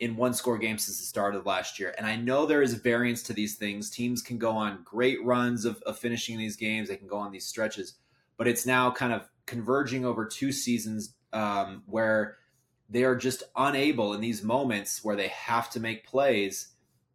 in 0.00 0.16
one 0.16 0.32
score 0.32 0.58
games 0.58 0.84
since 0.84 0.98
the 0.98 1.04
start 1.04 1.34
of 1.34 1.44
last 1.44 1.78
year. 1.78 1.94
And 1.98 2.06
I 2.06 2.16
know 2.16 2.46
there 2.46 2.62
is 2.62 2.74
variance 2.74 3.22
to 3.24 3.32
these 3.32 3.56
things. 3.56 3.90
Teams 3.90 4.22
can 4.22 4.38
go 4.38 4.50
on 4.52 4.82
great 4.84 5.24
runs 5.24 5.64
of, 5.64 5.82
of 5.82 5.98
finishing 5.98 6.38
these 6.38 6.56
games. 6.56 6.88
They 6.88 6.96
can 6.96 7.08
go 7.08 7.16
on 7.16 7.32
these 7.32 7.46
stretches, 7.46 7.94
but 8.36 8.46
it's 8.46 8.64
now 8.64 8.92
kind 8.92 9.12
of 9.12 9.28
converging 9.46 10.04
over 10.04 10.24
two 10.24 10.52
seasons 10.52 11.14
um, 11.32 11.82
where 11.86 12.36
they 12.88 13.04
are 13.04 13.16
just 13.16 13.42
unable 13.56 14.14
in 14.14 14.20
these 14.20 14.42
moments 14.42 15.04
where 15.04 15.16
they 15.16 15.28
have 15.28 15.70
to 15.70 15.80
make 15.80 16.06
plays 16.06 16.68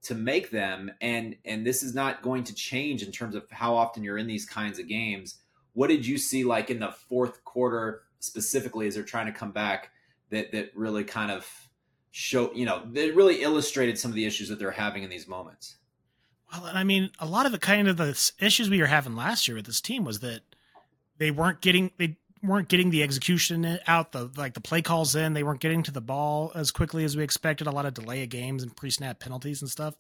to 0.03 0.15
make 0.15 0.51
them. 0.51 0.91
And 1.01 1.35
and 1.45 1.65
this 1.65 1.81
is 1.81 1.95
not 1.95 2.21
going 2.21 2.43
to 2.45 2.55
change 2.55 3.03
in 3.03 3.11
terms 3.11 3.35
of 3.35 3.45
how 3.49 3.75
often 3.75 4.03
you're 4.03 4.17
in 4.17 4.27
these 4.27 4.45
kinds 4.45 4.79
of 4.79 4.87
games. 4.87 5.35
What 5.73 5.87
did 5.87 6.05
you 6.05 6.17
see 6.17 6.43
like 6.43 6.69
in 6.69 6.79
the 6.79 6.91
fourth 6.91 7.43
quarter 7.43 8.03
specifically 8.19 8.87
as 8.87 8.95
they're 8.95 9.03
trying 9.03 9.25
to 9.25 9.31
come 9.31 9.51
back 9.51 9.91
that 10.29 10.51
that 10.51 10.71
really 10.75 11.03
kind 11.03 11.31
of 11.31 11.47
show 12.11 12.53
you 12.53 12.65
know 12.65 12.83
that 12.91 13.15
really 13.15 13.41
illustrated 13.41 13.97
some 13.97 14.11
of 14.11 14.15
the 14.15 14.25
issues 14.25 14.49
that 14.49 14.59
they're 14.59 14.71
having 14.71 15.03
in 15.03 15.09
these 15.09 15.27
moments? 15.27 15.77
Well 16.51 16.65
and 16.65 16.77
i 16.77 16.83
mean 16.83 17.09
a 17.19 17.25
lot 17.25 17.47
of 17.47 17.51
the 17.51 17.57
kind 17.57 17.87
of 17.87 17.97
the 17.97 18.31
issues 18.39 18.69
we 18.69 18.79
were 18.79 18.85
having 18.85 19.15
last 19.15 19.47
year 19.47 19.55
with 19.55 19.65
this 19.65 19.81
team 19.81 20.03
was 20.03 20.19
that 20.19 20.41
they 21.17 21.31
weren't 21.31 21.61
getting 21.61 21.91
they 21.97 22.17
weren't 22.43 22.67
getting 22.67 22.89
the 22.89 23.03
execution 23.03 23.79
out, 23.87 24.11
the 24.11 24.29
like 24.35 24.53
the 24.53 24.61
play 24.61 24.81
calls 24.81 25.15
in. 25.15 25.33
They 25.33 25.43
weren't 25.43 25.61
getting 25.61 25.83
to 25.83 25.91
the 25.91 26.01
ball 26.01 26.51
as 26.53 26.71
quickly 26.71 27.03
as 27.03 27.15
we 27.15 27.23
expected. 27.23 27.67
A 27.67 27.71
lot 27.71 27.85
of 27.85 27.93
delay 27.93 28.23
of 28.23 28.29
games 28.29 28.61
and 28.61 28.75
pre-snap 28.75 29.19
penalties 29.19 29.61
and 29.61 29.71
stuff. 29.71 29.95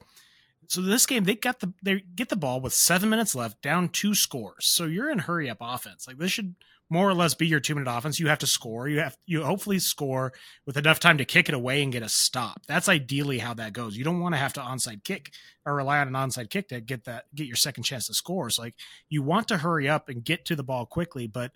So 0.67 0.81
this 0.81 1.05
game, 1.05 1.23
they 1.23 1.35
got 1.35 1.59
the 1.59 1.73
they 1.81 2.03
get 2.15 2.29
the 2.29 2.35
ball 2.35 2.61
with 2.61 2.73
seven 2.73 3.09
minutes 3.09 3.35
left, 3.35 3.61
down 3.61 3.89
two 3.89 4.13
scores. 4.13 4.65
So 4.65 4.85
you're 4.85 5.11
in 5.11 5.19
hurry 5.19 5.49
up 5.49 5.57
offense. 5.61 6.07
Like 6.07 6.17
this 6.17 6.31
should 6.31 6.55
more 6.89 7.09
or 7.09 7.13
less 7.13 7.33
be 7.33 7.47
your 7.47 7.59
two 7.59 7.75
minute 7.75 7.89
offense. 7.91 8.19
You 8.19 8.27
have 8.27 8.39
to 8.39 8.47
score. 8.47 8.87
You 8.87 8.99
have 8.99 9.17
you 9.25 9.43
hopefully 9.43 9.79
score 9.79 10.33
with 10.65 10.77
enough 10.77 10.99
time 10.99 11.17
to 11.17 11.25
kick 11.25 11.49
it 11.49 11.55
away 11.55 11.81
and 11.81 11.91
get 11.91 12.03
a 12.03 12.09
stop. 12.09 12.61
That's 12.67 12.89
ideally 12.89 13.39
how 13.39 13.53
that 13.55 13.73
goes. 13.73 13.97
You 13.97 14.03
don't 14.03 14.19
want 14.19 14.35
to 14.35 14.39
have 14.39 14.53
to 14.53 14.61
onside 14.61 15.03
kick 15.03 15.31
or 15.65 15.75
rely 15.75 15.99
on 15.99 16.07
an 16.07 16.13
onside 16.13 16.49
kick 16.49 16.69
to 16.69 16.81
get 16.81 17.05
that 17.05 17.25
get 17.33 17.47
your 17.47 17.55
second 17.55 17.83
chance 17.83 18.07
to 18.07 18.13
score. 18.13 18.49
So 18.49 18.61
like 18.61 18.75
you 19.09 19.23
want 19.23 19.47
to 19.49 19.57
hurry 19.57 19.89
up 19.89 20.09
and 20.09 20.23
get 20.23 20.45
to 20.45 20.55
the 20.55 20.63
ball 20.63 20.85
quickly, 20.85 21.27
but 21.27 21.51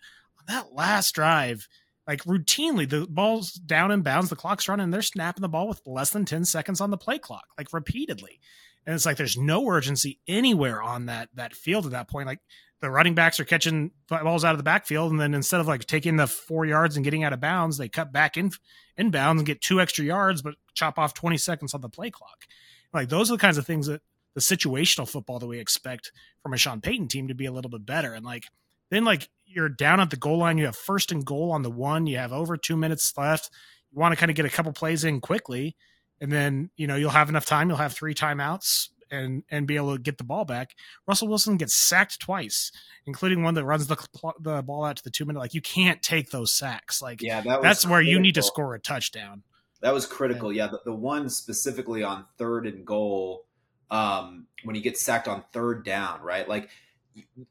that 0.48 0.74
last 0.74 1.14
drive, 1.14 1.68
like 2.08 2.24
routinely, 2.24 2.90
the 2.90 3.06
ball's 3.08 3.52
down 3.54 3.92
and 3.92 4.04
bounds, 4.04 4.30
the 4.30 4.36
clock's 4.36 4.68
running, 4.68 4.92
they're 4.92 5.02
snapping 5.02 5.42
the 5.42 5.50
ball 5.50 5.68
with 5.68 5.82
less 5.86 6.12
than 6.12 6.26
10 6.26 6.46
seconds 6.46 6.82
on 6.82 6.90
the 6.90 6.98
play 6.98 7.20
clock, 7.20 7.48
like 7.58 7.74
repeatedly. 7.74 8.40
And 8.86 8.96
it's 8.96 9.06
like 9.06 9.18
there's 9.18 9.38
no 9.38 9.68
urgency 9.68 10.20
anywhere 10.28 10.82
on 10.82 11.08
that 11.08 11.28
that 11.34 11.54
field 11.54 11.86
at 11.86 11.92
that 11.92 12.10
point. 12.10 12.28
Like 12.28 12.40
the 12.80 12.90
running 12.90 13.16
backs 13.16 13.40
are 13.40 13.46
catching 13.46 13.92
balls 14.08 14.46
out 14.46 14.54
of 14.54 14.58
the 14.58 14.64
backfield, 14.64 15.12
and 15.12 15.20
then 15.20 15.34
instead 15.34 15.60
of 15.60 15.68
like 15.68 15.86
taking 15.86 16.16
the 16.16 16.28
four 16.28 16.66
yards 16.66 16.96
and 16.96 17.04
getting 17.04 17.26
out 17.26 17.34
of 17.34 17.42
bounds, 17.42 17.78
they 17.78 17.90
cut 17.90 18.14
back 18.14 18.38
in 18.38 18.52
inbounds 18.98 19.40
and 19.40 19.46
get 19.46 19.60
two 19.60 19.82
extra 19.82 20.06
yards, 20.06 20.42
but 20.42 20.56
chop 20.74 20.98
off 20.98 21.14
20 21.14 21.38
seconds 21.38 21.74
on 21.74 21.82
the 21.82 21.90
play 21.90 22.10
clock. 22.10 22.46
Like 22.94 23.10
those 23.10 23.30
are 23.30 23.36
the 23.36 23.42
kinds 23.42 23.58
of 23.58 23.66
things 23.66 23.88
that 23.88 24.02
the 24.36 24.42
situational 24.42 25.10
football 25.10 25.40
that 25.40 25.48
we 25.48 25.60
expect 25.60 26.12
from 26.42 26.54
a 26.54 26.58
Sean 26.58 26.80
Payton 26.80 27.10
team 27.10 27.28
to 27.28 27.36
be 27.36 27.46
a 27.46 27.52
little 27.52 27.72
bit 27.72 27.86
better. 27.86 28.14
And 28.14 28.26
like 28.26 28.46
then 28.90 29.04
like 29.04 29.30
you're 29.48 29.70
down 29.70 30.00
at 30.00 30.10
the 30.10 30.18
goal 30.18 30.40
line, 30.40 30.58
you 30.58 30.66
have 30.66 30.76
first 30.76 31.12
and 31.12 31.26
goal 31.26 31.51
on 31.51 31.63
the 31.63 31.72
one, 31.72 32.06
you 32.06 32.18
have 32.18 32.34
over 32.34 32.58
two 32.58 32.77
minutes 32.77 33.13
left. 33.18 33.50
You 33.92 34.00
want 34.00 34.12
to 34.12 34.18
kind 34.18 34.30
of 34.30 34.36
get 34.36 34.46
a 34.46 34.50
couple 34.50 34.74
plays 34.74 35.04
in 35.04 35.22
quickly, 35.22 35.75
and 36.20 36.32
then 36.32 36.70
you 36.75 36.88
know 36.88 36.96
you'll 36.96 37.10
have 37.10 37.30
enough 37.30 37.46
time. 37.46 37.70
You'll 37.70 37.77
have 37.77 37.94
three 37.94 38.13
timeouts 38.13 38.89
and 39.12 39.44
and 39.50 39.68
be 39.68 39.75
able 39.75 39.96
to 39.96 40.01
get 40.01 40.18
the 40.18 40.24
ball 40.24 40.46
back. 40.46 40.75
Russell 41.08 41.27
Wilson 41.27 41.58
gets 41.58 41.75
sacked 41.75 42.20
twice, 42.20 42.72
including 43.06 43.44
one 43.44 43.54
that 43.56 43.66
runs 43.66 43.88
the 43.88 43.98
the 44.39 44.62
ball 44.62 44.86
out 44.86 44.98
to 44.98 45.04
the 45.04 45.10
two 45.10 45.25
minute. 45.25 45.39
Like 45.39 45.54
you 45.54 45.62
can't 45.62 46.01
take 46.01 46.32
those 46.32 46.54
sacks. 46.54 47.01
Like 47.01 47.22
yeah, 47.22 47.42
that 47.42 47.62
that's 47.62 47.86
where 47.86 48.01
you 48.01 48.20
need 48.20 48.36
to 48.36 48.44
score 48.44 48.75
a 48.75 48.80
touchdown. 48.80 49.44
That 49.82 49.94
was 49.94 50.06
critical. 50.06 50.51
Yeah, 50.51 50.68
the, 50.68 50.82
the 50.86 50.94
one 50.94 51.30
specifically 51.30 52.04
on 52.04 52.25
third 52.38 52.66
and 52.66 52.86
goal, 52.86 53.46
um, 53.92 54.48
when 54.63 54.75
he 54.75 54.82
gets 54.82 55.01
sacked 55.01 55.27
on 55.27 55.44
third 55.54 55.86
down, 55.86 56.22
right? 56.22 56.48
Like 56.48 56.70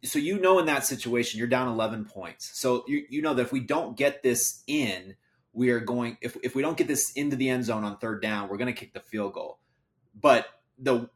so 0.04 0.18
you 0.18 0.38
know 0.38 0.58
in 0.58 0.66
that 0.66 0.84
situation 0.84 1.38
you're 1.38 1.48
down 1.48 1.68
11 1.68 2.04
points. 2.04 2.50
So 2.58 2.84
you, 2.86 3.04
you 3.08 3.22
know 3.22 3.34
that 3.34 3.42
if 3.42 3.52
we 3.52 3.60
don't 3.60 3.96
get 3.96 4.22
this 4.22 4.62
in 4.66 5.16
we 5.52 5.70
are 5.70 5.80
going 5.80 6.18
if, 6.20 6.36
if 6.42 6.54
we 6.54 6.62
don't 6.62 6.76
get 6.76 6.88
this 6.88 7.12
into 7.12 7.36
the 7.36 7.48
end 7.48 7.64
zone 7.64 7.84
on 7.84 7.98
third 7.98 8.22
down 8.22 8.48
we're 8.48 8.58
going 8.58 8.72
to 8.72 8.78
kick 8.78 8.92
the 8.92 9.00
field 9.00 9.32
goal. 9.32 9.58
But 10.20 10.46
the 10.78 11.08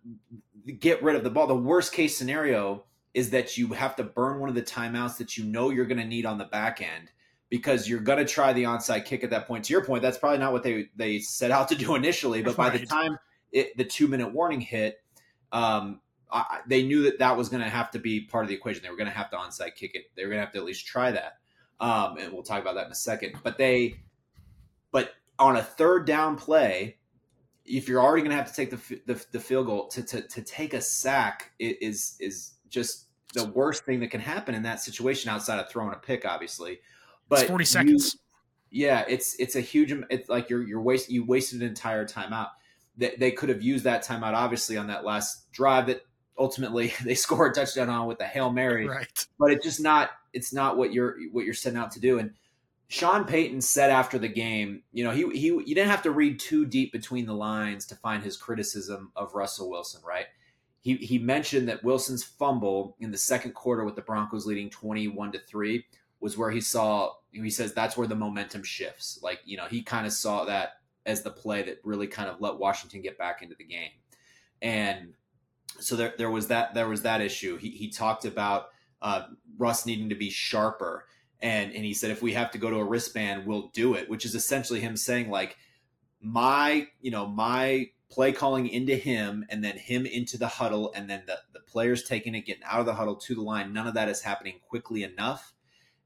get 0.79 1.03
rid 1.03 1.17
of 1.17 1.25
the 1.25 1.31
ball 1.31 1.47
the 1.47 1.55
worst 1.55 1.93
case 1.93 2.17
scenario 2.17 2.85
is 3.13 3.31
that 3.31 3.59
you 3.59 3.69
have 3.69 3.97
to 3.97 4.05
burn 4.05 4.41
one 4.41 4.49
of 4.49 4.55
the 4.55 4.63
timeouts 4.63 5.17
that 5.19 5.37
you 5.37 5.45
know 5.45 5.71
you're 5.71 5.87
going 5.87 5.99
to 5.99 6.07
need 6.07 6.27
on 6.27 6.39
the 6.39 6.45
back 6.45 6.81
end 6.81 7.11
because 7.49 7.89
you're 7.89 8.01
going 8.01 8.19
to 8.19 8.25
try 8.25 8.53
the 8.53 8.63
onside 8.63 9.05
kick 9.05 9.25
at 9.25 9.31
that 9.31 9.49
point. 9.49 9.65
To 9.65 9.73
your 9.73 9.85
point 9.85 10.03
that's 10.03 10.19
probably 10.19 10.39
not 10.39 10.53
what 10.53 10.63
they 10.63 10.89
they 10.97 11.19
set 11.19 11.51
out 11.51 11.69
to 11.69 11.75
do 11.75 11.95
initially 11.95 12.43
but 12.43 12.57
by 12.57 12.71
the 12.71 12.85
time 12.87 13.19
it, 13.53 13.77
the 13.77 13.85
two 13.85 14.09
minute 14.09 14.33
warning 14.33 14.61
hit 14.61 14.99
um, 15.53 16.01
I, 16.33 16.61
they 16.67 16.83
knew 16.83 17.03
that 17.03 17.19
that 17.19 17.37
was 17.37 17.49
going 17.49 17.63
to 17.63 17.69
have 17.69 17.91
to 17.93 17.99
be 17.99 18.21
part 18.21 18.45
of 18.45 18.49
the 18.49 18.55
equation. 18.55 18.83
They 18.83 18.91
were 18.91 18.97
going 18.97 19.11
to 19.11 19.17
have 19.17 19.31
to 19.31 19.37
onside 19.37 19.75
kick 19.75 19.95
it. 19.95 20.05
They 20.17 20.25
were 20.25 20.31
going 20.31 20.41
to 20.41 20.45
have 20.45 20.53
to 20.53 20.59
at 20.59 20.65
least 20.65 20.87
try 20.87 21.11
that. 21.13 21.39
Um, 21.81 22.19
and 22.19 22.33
we'll 22.33 22.43
talk 22.43 22.61
about 22.61 22.75
that 22.75 22.87
in 22.87 22.93
a 22.93 22.97
second. 22.97 23.35
But 23.43 23.59
they, 23.59 24.01
but 24.93 25.13
on 25.39 25.57
a 25.57 25.63
third 25.63 26.07
down 26.07 26.37
play, 26.37 26.99
if 27.65 27.89
you're 27.89 28.01
already 28.01 28.23
going 28.23 28.31
to 28.31 28.37
have 28.37 28.49
to 28.49 28.55
take 28.55 28.71
the, 28.71 29.01
the, 29.07 29.25
the 29.33 29.41
field 29.41 29.67
goal 29.67 29.89
to, 29.89 30.03
to, 30.03 30.23
to 30.23 30.43
take 30.43 30.75
a 30.75 30.81
sack 30.81 31.53
is 31.59 32.17
is 32.21 32.55
just 32.69 33.07
the 33.35 33.45
worst 33.47 33.85
thing 33.85 34.01
that 34.01 34.11
can 34.11 34.21
happen 34.21 34.55
in 34.55 34.63
that 34.65 34.81
situation 34.81 35.31
outside 35.31 35.59
of 35.59 35.69
throwing 35.69 35.93
a 35.93 35.97
pick, 35.97 36.25
obviously. 36.25 36.81
But 37.29 37.41
it's 37.41 37.49
forty 37.49 37.65
seconds. 37.65 38.17
You, 38.71 38.87
yeah, 38.87 39.05
it's 39.09 39.37
it's 39.39 39.57
a 39.57 39.61
huge. 39.61 39.93
It's 40.11 40.29
like 40.29 40.51
you're 40.51 40.63
you're 40.63 40.81
waste 40.81 41.11
you 41.11 41.25
wasted 41.25 41.63
an 41.63 41.69
entire 41.69 42.07
timeout. 42.07 42.49
They, 42.97 43.15
they 43.19 43.31
could 43.31 43.49
have 43.49 43.63
used 43.63 43.85
that 43.85 44.05
timeout 44.05 44.35
obviously 44.35 44.77
on 44.77 44.89
that 44.89 45.05
last 45.05 45.51
drive 45.53 45.87
that 45.87 46.03
ultimately 46.39 46.93
they 47.05 47.15
score 47.15 47.47
a 47.47 47.53
touchdown 47.53 47.89
on 47.89 48.07
with 48.07 48.21
a 48.21 48.27
hail 48.27 48.51
mary. 48.51 48.89
Right. 48.89 49.27
But 49.39 49.53
it's 49.53 49.65
just 49.65 49.81
not 49.81 50.11
it's 50.33 50.53
not 50.53 50.77
what 50.77 50.93
you're 50.93 51.17
what 51.33 51.45
you're 51.45 51.55
setting 51.55 51.79
out 51.79 51.93
to 51.93 52.01
do. 52.01 52.19
And 52.19 52.33
Sean 52.89 53.25
Payton 53.25 53.61
said 53.61 53.91
after 53.91 54.19
the 54.19 54.29
game, 54.29 54.83
you 54.93 55.05
know, 55.05 55.11
he 55.11 55.29
he 55.31 55.47
you 55.47 55.75
didn't 55.75 55.91
have 55.91 56.03
to 56.03 56.11
read 56.11 56.41
too 56.41 56.67
deep 56.67 56.93
between 56.93 57.27
the 57.27 57.35
lines 57.35 57.87
to 57.87 57.97
find 57.97 58.23
his 58.23 58.37
criticism 58.37 59.13
of 59.15 59.35
Russell 59.35 59.71
Wilson, 59.71 60.01
right? 60.05 60.27
He 60.81 60.97
he 60.97 61.19
mentioned 61.19 61.69
that 61.69 61.85
Wilson's 61.85 62.25
fumble 62.25 62.97
in 63.01 63.11
the 63.11 63.19
second 63.19 63.53
quarter 63.53 63.85
with 63.85 63.97
the 63.97 64.03
Broncos 64.03 64.47
leading 64.47 64.71
21 64.71 65.33
to 65.33 65.39
3 65.39 65.85
was 66.21 66.37
where 66.37 66.51
he 66.51 66.61
saw 66.61 67.13
he 67.33 67.51
says 67.51 67.73
that's 67.73 67.97
where 67.97 68.09
the 68.09 68.17
momentum 68.17 68.63
shifts. 68.63 69.21
Like, 69.23 69.41
you 69.45 69.57
know, 69.57 69.67
he 69.67 69.83
kind 69.83 70.07
of 70.07 70.13
saw 70.13 70.45
that 70.47 70.81
as 71.07 71.23
the 71.23 71.31
play 71.31 71.63
that 71.63 71.81
really 71.85 72.07
kind 72.07 72.29
of 72.29 72.41
let 72.41 72.59
Washington 72.59 73.03
get 73.03 73.19
back 73.19 73.43
into 73.43 73.55
the 73.57 73.65
game. 73.65 73.91
And 74.63 75.15
so 75.79 75.97
there, 75.97 76.15
there 76.19 76.31
was 76.31 76.49
that 76.49 76.75
there 76.75 76.89
was 76.89 77.03
that 77.03 77.21
issue. 77.21 77.57
He, 77.57 77.71
he 77.71 77.91
talked 77.91 78.25
about 78.25 78.67
uh, 79.03 79.23
Russ 79.59 79.87
needing 79.87 80.09
to 80.09 80.15
be 80.15 80.31
sharper. 80.31 81.07
And 81.41 81.73
and 81.73 81.85
he 81.85 81.95
said 81.95 82.11
if 82.11 82.23
we 82.23 82.35
have 82.35 82.51
to 82.51 82.59
go 82.59 82.69
to 82.69 82.77
a 82.77 82.85
wristband 82.85 83.47
we'll 83.47 83.69
do 83.69 83.95
it 83.95 84.11
which 84.11 84.27
is 84.27 84.35
essentially 84.35 84.79
him 84.79 84.95
saying 84.95 85.31
like 85.31 85.57
my 86.21 86.87
you 87.01 87.11
know 87.11 87.27
my 87.27 87.89
play 88.11 88.31
calling 88.31 88.69
into 88.69 88.95
him 88.95 89.47
and 89.49 89.65
then 89.65 89.79
him 89.79 90.05
into 90.05 90.37
the 90.37 90.49
huddle 90.49 90.93
and 90.95 91.09
then 91.09 91.23
the, 91.27 91.39
the 91.55 91.61
players 91.61 92.03
taking 92.03 92.35
it 92.35 92.43
getting 92.43 92.65
out 92.65 92.81
of 92.81 92.87
the 92.87 92.93
huddle 92.93 93.15
to 93.15 93.35
the 93.35 93.41
line. 93.41 93.73
None 93.73 93.87
of 93.87 93.95
that 93.95 94.11
is 94.11 94.21
happening 94.21 94.61
quickly 94.69 95.03
enough. 95.03 95.55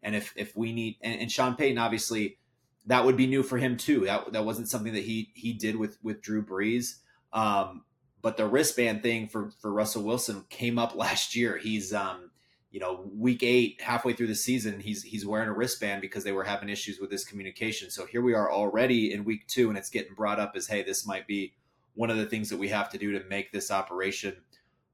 And 0.05 0.15
if 0.15 0.33
if 0.37 0.57
we 0.57 0.73
need 0.73 0.99
and, 1.01 1.21
and 1.21 1.33
sean 1.33 1.57
payton 1.57 1.79
obviously 1.79 2.39
that 2.87 3.05
would 3.05 3.17
be 3.17 3.27
new 3.27 3.43
for 3.43 3.59
him 3.59 3.77
too. 3.77 4.05
That, 4.05 4.33
that 4.35 4.45
wasn't 4.45 4.69
something 4.69 4.93
that 4.93 5.03
he 5.03 5.33
he 5.35 5.53
did 5.53 5.75
with 5.75 5.99
with 6.03 6.23
drew 6.23 6.45
brees. 6.45 6.99
Um, 7.33 7.85
but 8.25 8.37
the 8.37 8.49
wristband 8.49 9.05
thing 9.05 9.29
for 9.29 9.53
for 9.61 9.73
russell 9.73 10.03
wilson 10.03 10.45
came 10.51 10.81
up 10.81 10.97
last 10.97 11.37
year 11.37 11.57
he's 11.57 11.95
um 11.95 12.31
you 12.75 12.81
know, 12.81 13.09
week 13.17 13.45
eight, 13.45 13.81
halfway 13.81 14.15
through 14.15 14.27
the 14.27 14.35
season, 14.35 14.81
he's 14.81 15.05
he's 15.05 15.25
wearing 15.25 15.49
a 15.49 15.53
wristband 15.53 16.01
because 16.01 16.25
they 16.25 16.33
were 16.33 16.43
having 16.43 16.69
issues 16.69 16.99
with 16.99 17.09
his 17.09 17.25
communication. 17.25 17.89
So 17.89 18.05
here 18.05 18.21
we 18.21 18.35
are 18.35 18.51
already 18.51 19.13
in 19.13 19.23
week 19.23 19.47
two, 19.47 19.69
and 19.69 19.79
it's 19.79 19.91
getting 19.91 20.13
brought 20.13 20.41
up 20.41 20.55
as, 20.57 20.67
hey, 20.67 20.83
this 20.83 21.07
might 21.07 21.29
be 21.29 21.55
one 21.95 22.11
of 22.11 22.17
the 22.17 22.27
things 22.27 22.51
that 22.51 22.57
we 22.57 22.71
have 22.71 22.91
to 22.91 22.99
do 22.99 23.17
to 23.17 23.25
make 23.29 23.53
this 23.53 23.71
operation 23.71 24.39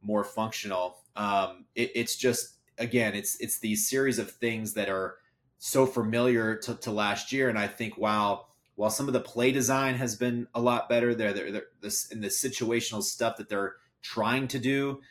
more 0.02 0.24
functional. 0.24 0.98
Um, 1.16 1.64
it, 1.74 1.90
it's 1.94 2.16
just 2.16 2.56
again, 2.76 3.14
it's 3.14 3.40
it's 3.40 3.60
these 3.60 3.88
series 3.88 4.18
of 4.18 4.30
things 4.30 4.74
that 4.74 4.90
are 4.90 5.16
so 5.56 5.86
familiar 5.86 6.56
to, 6.56 6.74
to 6.74 6.90
last 6.90 7.32
year, 7.32 7.48
and 7.48 7.58
I 7.58 7.66
think 7.66 7.96
wow. 7.96 8.44
While 8.80 8.88
some 8.88 9.08
of 9.08 9.12
the 9.12 9.20
play 9.20 9.52
design 9.52 9.96
has 9.96 10.16
been 10.16 10.48
a 10.54 10.60
lot 10.62 10.88
better, 10.88 11.14
there, 11.14 11.34
there, 11.34 11.64
this 11.82 12.06
in 12.06 12.22
the 12.22 12.28
situational 12.28 13.02
stuff 13.02 13.36
that 13.36 13.50
they're 13.50 13.74
trying 14.00 14.48
to 14.48 14.58
do, 14.58 15.02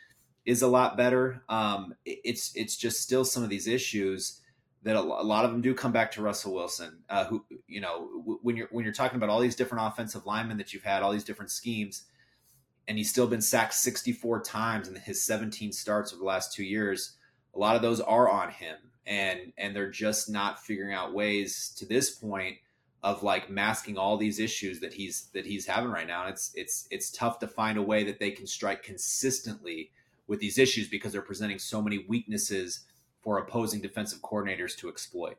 is 0.44 0.62
a 0.62 0.66
lot 0.66 0.96
better. 0.96 1.44
Um, 1.48 1.94
it's 2.04 2.50
it's 2.56 2.76
just 2.76 3.00
still 3.00 3.24
some 3.24 3.44
of 3.44 3.48
these 3.48 3.68
issues 3.68 4.40
that 4.82 4.96
a 4.96 5.00
lot 5.00 5.44
of 5.44 5.52
them 5.52 5.60
do 5.60 5.72
come 5.72 5.92
back 5.92 6.10
to 6.12 6.20
Russell 6.20 6.52
Wilson. 6.52 7.04
Uh, 7.08 7.26
who 7.26 7.44
you 7.68 7.80
know 7.80 8.08
when 8.42 8.56
you're 8.56 8.66
when 8.72 8.84
you're 8.84 8.92
talking 8.92 9.18
about 9.18 9.28
all 9.28 9.38
these 9.38 9.54
different 9.54 9.86
offensive 9.86 10.26
linemen 10.26 10.56
that 10.56 10.74
you've 10.74 10.82
had, 10.82 11.04
all 11.04 11.12
these 11.12 11.22
different 11.22 11.52
schemes, 11.52 12.06
and 12.88 12.98
he's 12.98 13.08
still 13.08 13.28
been 13.28 13.40
sacked 13.40 13.74
64 13.74 14.40
times 14.40 14.88
in 14.88 14.96
his 14.96 15.22
17 15.22 15.70
starts 15.70 16.12
over 16.12 16.18
the 16.18 16.26
last 16.26 16.52
two 16.52 16.64
years. 16.64 17.18
A 17.54 17.58
lot 17.60 17.76
of 17.76 17.82
those 17.82 18.00
are 18.00 18.28
on 18.28 18.50
him, 18.50 18.78
and 19.06 19.52
and 19.56 19.76
they're 19.76 19.92
just 19.92 20.28
not 20.28 20.60
figuring 20.60 20.92
out 20.92 21.14
ways 21.14 21.72
to 21.78 21.86
this 21.86 22.10
point 22.10 22.56
of 23.02 23.22
like 23.22 23.48
masking 23.48 23.96
all 23.96 24.16
these 24.16 24.38
issues 24.38 24.80
that 24.80 24.92
he's 24.92 25.28
that 25.32 25.46
he's 25.46 25.66
having 25.66 25.90
right 25.90 26.06
now. 26.06 26.22
And 26.22 26.32
it's 26.32 26.52
it's 26.54 26.86
it's 26.90 27.10
tough 27.10 27.38
to 27.40 27.48
find 27.48 27.78
a 27.78 27.82
way 27.82 28.04
that 28.04 28.18
they 28.18 28.30
can 28.30 28.46
strike 28.46 28.82
consistently 28.82 29.90
with 30.26 30.40
these 30.40 30.58
issues 30.58 30.88
because 30.88 31.12
they're 31.12 31.22
presenting 31.22 31.58
so 31.58 31.82
many 31.82 32.04
weaknesses 32.08 32.80
for 33.20 33.38
opposing 33.38 33.80
defensive 33.80 34.20
coordinators 34.20 34.76
to 34.78 34.88
exploit. 34.88 35.36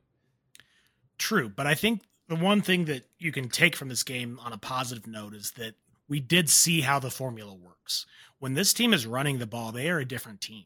True, 1.17 1.49
but 1.49 1.67
I 1.67 1.75
think 1.75 2.01
the 2.27 2.35
one 2.35 2.61
thing 2.61 2.85
that 2.85 3.05
you 3.19 3.31
can 3.31 3.49
take 3.49 3.75
from 3.75 3.89
this 3.89 4.03
game 4.03 4.39
on 4.43 4.53
a 4.53 4.57
positive 4.57 5.07
note 5.07 5.33
is 5.33 5.51
that 5.51 5.75
we 6.07 6.19
did 6.19 6.49
see 6.49 6.81
how 6.81 6.99
the 6.99 7.11
formula 7.11 7.53
works. 7.53 8.05
When 8.39 8.53
this 8.53 8.73
team 8.73 8.93
is 8.93 9.05
running 9.05 9.37
the 9.37 9.47
ball, 9.47 9.71
they 9.71 9.89
are 9.89 9.99
a 9.99 10.05
different 10.05 10.41
team. 10.41 10.65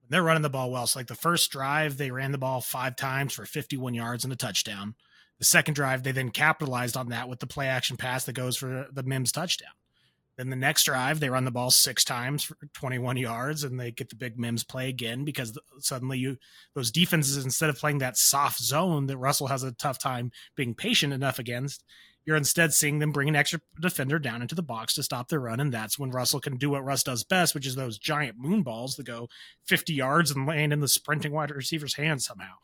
When 0.00 0.10
they're 0.10 0.22
running 0.22 0.42
the 0.42 0.50
ball 0.50 0.70
well, 0.70 0.86
so 0.86 0.98
like 0.98 1.06
the 1.06 1.14
first 1.14 1.50
drive, 1.50 1.96
they 1.96 2.10
ran 2.10 2.32
the 2.32 2.38
ball 2.38 2.60
five 2.60 2.96
times 2.96 3.32
for 3.32 3.46
51 3.46 3.94
yards 3.94 4.24
and 4.24 4.32
a 4.32 4.36
touchdown. 4.36 4.94
The 5.38 5.44
second 5.44 5.74
drive, 5.74 6.02
they 6.02 6.12
then 6.12 6.30
capitalized 6.30 6.96
on 6.96 7.08
that 7.08 7.28
with 7.28 7.40
the 7.40 7.46
play 7.46 7.66
action 7.66 7.96
pass 7.96 8.24
that 8.24 8.34
goes 8.34 8.56
for 8.56 8.86
the 8.92 9.02
Mims 9.02 9.32
touchdown. 9.32 9.72
Then 10.36 10.48
the 10.48 10.56
next 10.56 10.84
drive, 10.84 11.20
they 11.20 11.28
run 11.28 11.44
the 11.44 11.50
ball 11.50 11.70
six 11.70 12.04
times 12.04 12.42
for 12.42 12.56
21 12.72 13.18
yards, 13.18 13.64
and 13.64 13.78
they 13.78 13.90
get 13.90 14.08
the 14.08 14.16
big 14.16 14.38
Mims 14.38 14.64
play 14.64 14.88
again 14.88 15.24
because 15.24 15.58
suddenly 15.78 16.18
you 16.18 16.38
those 16.74 16.90
defenses 16.90 17.44
instead 17.44 17.68
of 17.68 17.78
playing 17.78 17.98
that 17.98 18.16
soft 18.16 18.60
zone 18.60 19.06
that 19.06 19.18
Russell 19.18 19.48
has 19.48 19.62
a 19.62 19.72
tough 19.72 19.98
time 19.98 20.32
being 20.56 20.74
patient 20.74 21.12
enough 21.12 21.38
against, 21.38 21.84
you're 22.24 22.36
instead 22.36 22.72
seeing 22.72 22.98
them 22.98 23.12
bring 23.12 23.28
an 23.28 23.36
extra 23.36 23.60
defender 23.80 24.18
down 24.18 24.42
into 24.42 24.54
the 24.54 24.62
box 24.62 24.94
to 24.94 25.02
stop 25.02 25.28
their 25.28 25.40
run, 25.40 25.60
and 25.60 25.72
that's 25.72 25.98
when 25.98 26.10
Russell 26.10 26.40
can 26.40 26.56
do 26.56 26.70
what 26.70 26.84
Russ 26.84 27.02
does 27.02 27.24
best, 27.24 27.54
which 27.54 27.66
is 27.66 27.74
those 27.74 27.98
giant 27.98 28.38
moon 28.38 28.62
balls 28.62 28.96
that 28.96 29.06
go 29.06 29.28
50 29.66 29.92
yards 29.92 30.30
and 30.30 30.46
land 30.46 30.72
in 30.72 30.80
the 30.80 30.88
sprinting 30.88 31.32
wide 31.32 31.50
receiver's 31.50 31.94
hand 31.94 32.22
somehow. 32.22 32.54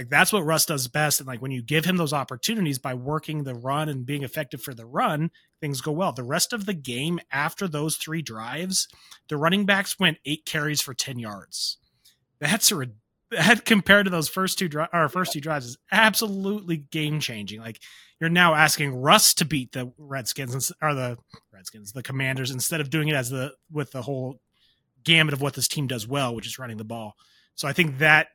Like 0.00 0.08
that's 0.08 0.32
what 0.32 0.46
Russ 0.46 0.64
does 0.64 0.88
best. 0.88 1.20
And 1.20 1.26
like 1.26 1.42
when 1.42 1.50
you 1.50 1.60
give 1.60 1.84
him 1.84 1.98
those 1.98 2.14
opportunities 2.14 2.78
by 2.78 2.94
working 2.94 3.44
the 3.44 3.54
run 3.54 3.86
and 3.90 4.06
being 4.06 4.22
effective 4.22 4.62
for 4.62 4.72
the 4.72 4.86
run, 4.86 5.30
things 5.60 5.82
go 5.82 5.92
well. 5.92 6.10
The 6.10 6.22
rest 6.22 6.54
of 6.54 6.64
the 6.64 6.72
game 6.72 7.20
after 7.30 7.68
those 7.68 7.98
three 7.98 8.22
drives, 8.22 8.88
the 9.28 9.36
running 9.36 9.66
backs 9.66 10.00
went 10.00 10.16
eight 10.24 10.46
carries 10.46 10.80
for 10.80 10.94
10 10.94 11.18
yards. 11.18 11.76
That's 12.38 12.72
a 12.72 12.86
that 13.30 13.66
compared 13.66 14.06
to 14.06 14.10
those 14.10 14.30
first 14.30 14.58
two 14.58 14.70
dri- 14.70 14.86
our 14.90 15.10
first 15.10 15.34
two 15.34 15.40
drives 15.42 15.66
is 15.66 15.76
absolutely 15.92 16.78
game 16.78 17.20
changing. 17.20 17.60
Like 17.60 17.78
you're 18.18 18.30
now 18.30 18.54
asking 18.54 18.94
Russ 18.94 19.34
to 19.34 19.44
beat 19.44 19.72
the 19.72 19.92
Redskins 19.98 20.72
or 20.80 20.94
the 20.94 21.18
Redskins, 21.52 21.92
the 21.92 22.02
Commanders, 22.02 22.50
instead 22.50 22.80
of 22.80 22.88
doing 22.88 23.08
it 23.08 23.16
as 23.16 23.28
the 23.28 23.52
with 23.70 23.90
the 23.90 24.00
whole 24.00 24.40
gamut 25.04 25.34
of 25.34 25.42
what 25.42 25.52
this 25.52 25.68
team 25.68 25.86
does 25.86 26.08
well, 26.08 26.34
which 26.34 26.46
is 26.46 26.58
running 26.58 26.78
the 26.78 26.84
ball. 26.84 27.16
So 27.54 27.68
I 27.68 27.74
think 27.74 27.98
that 27.98 28.28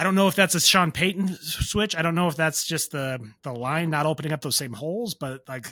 I 0.00 0.02
don't 0.02 0.14
know 0.14 0.28
if 0.28 0.34
that's 0.34 0.54
a 0.54 0.60
Sean 0.60 0.92
Payton 0.92 1.36
switch. 1.42 1.94
I 1.94 2.00
don't 2.00 2.14
know 2.14 2.26
if 2.26 2.34
that's 2.34 2.64
just 2.64 2.92
the 2.92 3.20
the 3.42 3.52
line 3.52 3.90
not 3.90 4.06
opening 4.06 4.32
up 4.32 4.40
those 4.40 4.56
same 4.56 4.72
holes, 4.72 5.12
but 5.12 5.42
like 5.46 5.66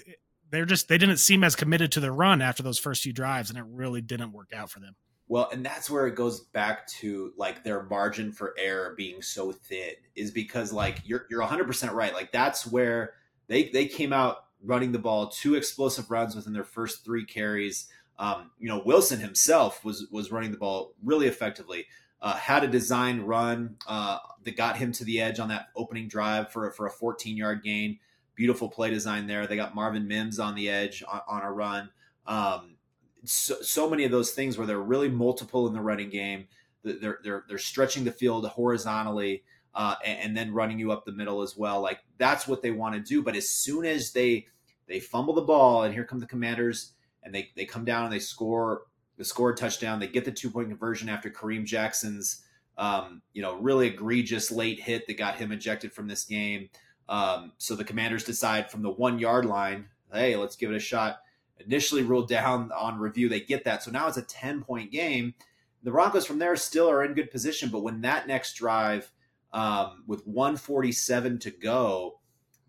they're 0.51 0.67
just 0.67 0.87
they 0.87 0.99
didn't 0.99 1.17
seem 1.17 1.43
as 1.43 1.57
committed 1.57 1.93
to 1.93 2.01
the 2.01 2.13
run 2.13 2.43
after 2.43 2.63
those 2.63 2.79
first 2.79 3.03
few 3.03 3.15
drives, 3.15 3.49
and 3.49 3.59
it 3.59 3.65
really 3.67 4.03
didn't 4.03 4.33
work 4.33 4.51
out 4.55 4.71
for 4.71 4.81
them. 4.81 4.97
Well, 5.29 5.49
and 5.51 5.65
that's 5.65 5.89
where 5.89 6.07
it 6.07 6.15
goes 6.15 6.41
back 6.41 6.87
to 6.99 7.33
like 7.39 7.65
their 7.65 7.85
margin 7.85 8.31
for 8.31 8.55
error 8.59 8.93
being 8.99 9.23
so 9.23 9.51
thin 9.51 9.95
is 10.15 10.31
because 10.31 10.75
like 10.75 11.01
you're 11.07 11.25
you're 11.31 11.43
100% 11.43 11.95
right. 11.95 12.13
Like 12.13 12.31
that's 12.31 12.67
where 12.67 13.15
they 13.47 13.71
they 13.71 13.87
came 13.87 14.13
out 14.13 14.45
running 14.63 14.93
the 14.93 14.99
ball 14.99 15.29
two 15.31 15.55
explosive 15.55 16.11
runs 16.11 16.37
within 16.37 16.53
their 16.53 16.65
first 16.65 17.03
3 17.03 17.25
carries. 17.25 17.89
Um, 18.19 18.51
you 18.59 18.69
know, 18.69 18.83
Wilson 18.85 19.21
himself 19.21 19.87
was 19.87 20.07
was 20.11 20.31
running 20.31 20.51
the 20.51 20.59
ball 20.59 20.93
really 21.03 21.29
effectively 21.29 21.87
uh, 22.21 22.35
had 22.35 22.65
a 22.65 22.69
design 22.69 23.21
run 23.23 23.77
uh, 23.87 24.19
that 24.45 24.57
got 24.57 24.77
him 24.77 24.93
to 24.93 25.05
the 25.05 25.21
edge 25.21 25.39
on 25.39 25.49
that 25.49 25.69
opening 25.77 26.09
drive 26.09 26.51
for, 26.51 26.71
for 26.73 26.87
a 26.87 26.91
14 26.91 27.37
yard 27.37 27.63
gain. 27.63 27.99
Beautiful 28.35 28.69
play 28.69 28.91
design 28.91 29.27
there. 29.27 29.47
They 29.47 29.57
got 29.57 29.75
Marvin 29.75 30.07
Mims 30.07 30.39
on 30.39 30.55
the 30.55 30.69
edge 30.69 31.03
on, 31.07 31.21
on 31.29 31.43
a 31.43 31.53
run. 31.53 31.91
Um, 32.27 32.77
so, 33.25 33.61
so, 33.63 33.91
many 33.91 34.05
of 34.05 34.11
those 34.11 34.31
things 34.31 34.57
where 34.57 34.67
they're 34.67 34.79
really 34.79 35.09
multiple 35.09 35.67
in 35.67 35.75
the 35.75 35.81
running 35.81 36.11
game. 36.11 36.47
They're, 36.85 37.19
they're, 37.23 37.45
they're 37.49 37.59
stretching 37.59 38.05
the 38.05 38.13
field 38.13 38.47
horizontally 38.47 39.43
uh, 39.75 39.97
and, 40.05 40.19
and 40.21 40.37
then 40.37 40.53
running 40.53 40.79
you 40.79 40.93
up 40.93 41.05
the 41.05 41.13
middle 41.13 41.43
as 41.43 41.57
well. 41.57 41.81
Like 41.81 42.01
that's 42.17 42.47
what 42.47 42.63
they 42.63 42.71
want 42.71 42.95
to 42.95 43.01
do. 43.01 43.23
But 43.23 43.37
as 43.37 43.49
soon 43.49 43.85
as 43.85 44.13
they 44.13 44.47
they 44.87 45.01
fumble 45.01 45.35
the 45.35 45.43
ball 45.43 45.85
and 45.85 45.95
here 45.95 46.05
come 46.05 46.19
the 46.19 46.27
commanders 46.27 46.93
and 47.23 47.35
they, 47.35 47.51
they 47.55 47.65
come 47.65 47.85
down 47.85 48.05
and 48.05 48.13
they 48.13 48.19
score 48.19 48.83
they 49.19 49.25
score 49.25 49.51
a 49.51 49.55
touchdown. 49.55 49.99
They 49.99 50.07
get 50.07 50.25
the 50.25 50.33
two 50.33 50.51
point 50.51 50.69
conversion 50.69 51.09
after 51.09 51.29
Kareem 51.29 51.65
Jackson's, 51.65 52.45
um, 52.79 53.21
you 53.35 53.43
know, 53.43 53.57
really 53.57 53.89
egregious 53.89 54.51
late 54.51 54.81
hit 54.81 55.07
that 55.09 55.19
got 55.19 55.37
him 55.37 55.53
ejected 55.53 55.93
from 55.93 56.07
this 56.07 56.25
game. 56.25 56.71
Um, 57.09 57.53
so 57.59 57.75
the 57.75 57.85
Commanders 57.85 58.25
decide 58.25 58.71
from 58.71 58.83
the 58.83 58.91
one 58.91 59.19
yard 59.19 59.45
line, 59.45 59.87
hey, 60.13 60.37
let's 60.37 60.57
give 60.57 60.71
it 60.71 60.77
a 60.77 60.81
shot. 60.81 61.21
Initially 61.59 62.03
ruled 62.03 62.29
down 62.29 62.71
on 62.71 62.99
review, 62.99 63.29
they 63.29 63.41
get 63.41 63.65
that. 63.65 63.83
So 63.83 63.91
now 63.91 64.07
it's 64.07 64.17
a 64.17 64.23
10 64.23 64.63
point 64.63 64.93
game. 64.93 65.35
The 65.83 65.91
Broncos 65.91 66.27
from 66.27 66.39
there 66.39 66.55
still 66.57 66.89
are 66.89 67.05
in 67.05 67.15
good 67.15 67.31
position, 67.31 67.71
but 67.71 67.83
when 67.83 68.01
that 68.03 68.29
next 68.29 68.55
drive 68.55 69.11
um, 69.53 70.05
with 70.07 70.27
147 70.27 71.39
to 71.41 71.51
go, 71.51 72.21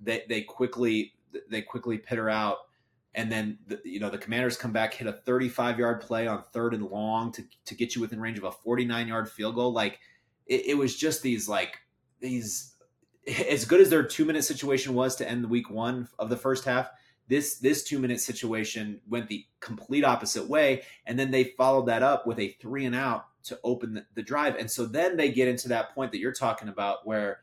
they, 0.02 0.24
they 0.28 0.42
quickly 0.42 1.14
they 1.48 1.62
quickly 1.62 1.98
pitter 2.00 2.28
out 2.28 2.58
and 3.16 3.32
then 3.32 3.58
the, 3.68 3.80
you 3.84 4.00
know 4.00 4.10
the 4.10 4.18
commanders 4.18 4.58
come 4.58 4.72
back 4.72 4.94
hit 4.94 5.08
a 5.08 5.14
35 5.14 5.80
yard 5.80 6.02
play 6.02 6.28
on 6.28 6.44
third 6.54 6.74
and 6.74 6.84
long 6.84 7.32
to, 7.32 7.44
to 7.66 7.76
get 7.76 7.96
you 7.96 8.02
within 8.02 8.20
range 8.20 8.38
of 8.38 8.44
a 8.44 8.52
49 8.52 9.08
yard 9.08 9.30
field 9.30 9.56
goal. 9.56 9.72
Like 9.74 10.00
it, 10.46 10.68
it, 10.68 10.78
was 10.78 10.96
just 10.96 11.22
these 11.22 11.50
like 11.50 11.78
these 12.20 12.76
as 13.50 13.66
good 13.66 13.82
as 13.82 13.90
their 13.90 14.04
two 14.04 14.26
minute 14.26 14.44
situation 14.44 14.94
was 14.94 15.16
to 15.18 15.30
end 15.30 15.44
the 15.44 15.48
week 15.48 15.70
one 15.70 16.08
of 16.18 16.30
the 16.30 16.38
first 16.38 16.66
half 16.66 16.90
this 17.30 17.60
this 17.60 17.84
two 17.84 18.00
minute 18.00 18.20
situation 18.20 19.00
went 19.08 19.30
the 19.30 19.46
complete 19.60 20.04
opposite 20.04 20.50
way, 20.50 20.82
and 21.06 21.18
then 21.18 21.32
they 21.32 21.44
followed 21.44 21.86
that 21.86 22.04
up 22.04 22.28
with 22.28 22.40
a 22.40 22.50
three 22.60 22.86
and 22.86 22.96
out 22.96 23.26
to 23.44 23.58
open 23.64 23.94
the, 23.94 24.06
the 24.16 24.24
drive, 24.24 24.56
and 24.56 24.70
so 24.70 24.86
then 24.86 25.16
they 25.16 25.32
get 25.32 25.48
into 25.48 25.70
that 25.70 25.94
point 25.94 26.12
that 26.12 26.18
you're 26.18 26.34
talking 26.34 26.68
about 26.68 27.06
where 27.06 27.42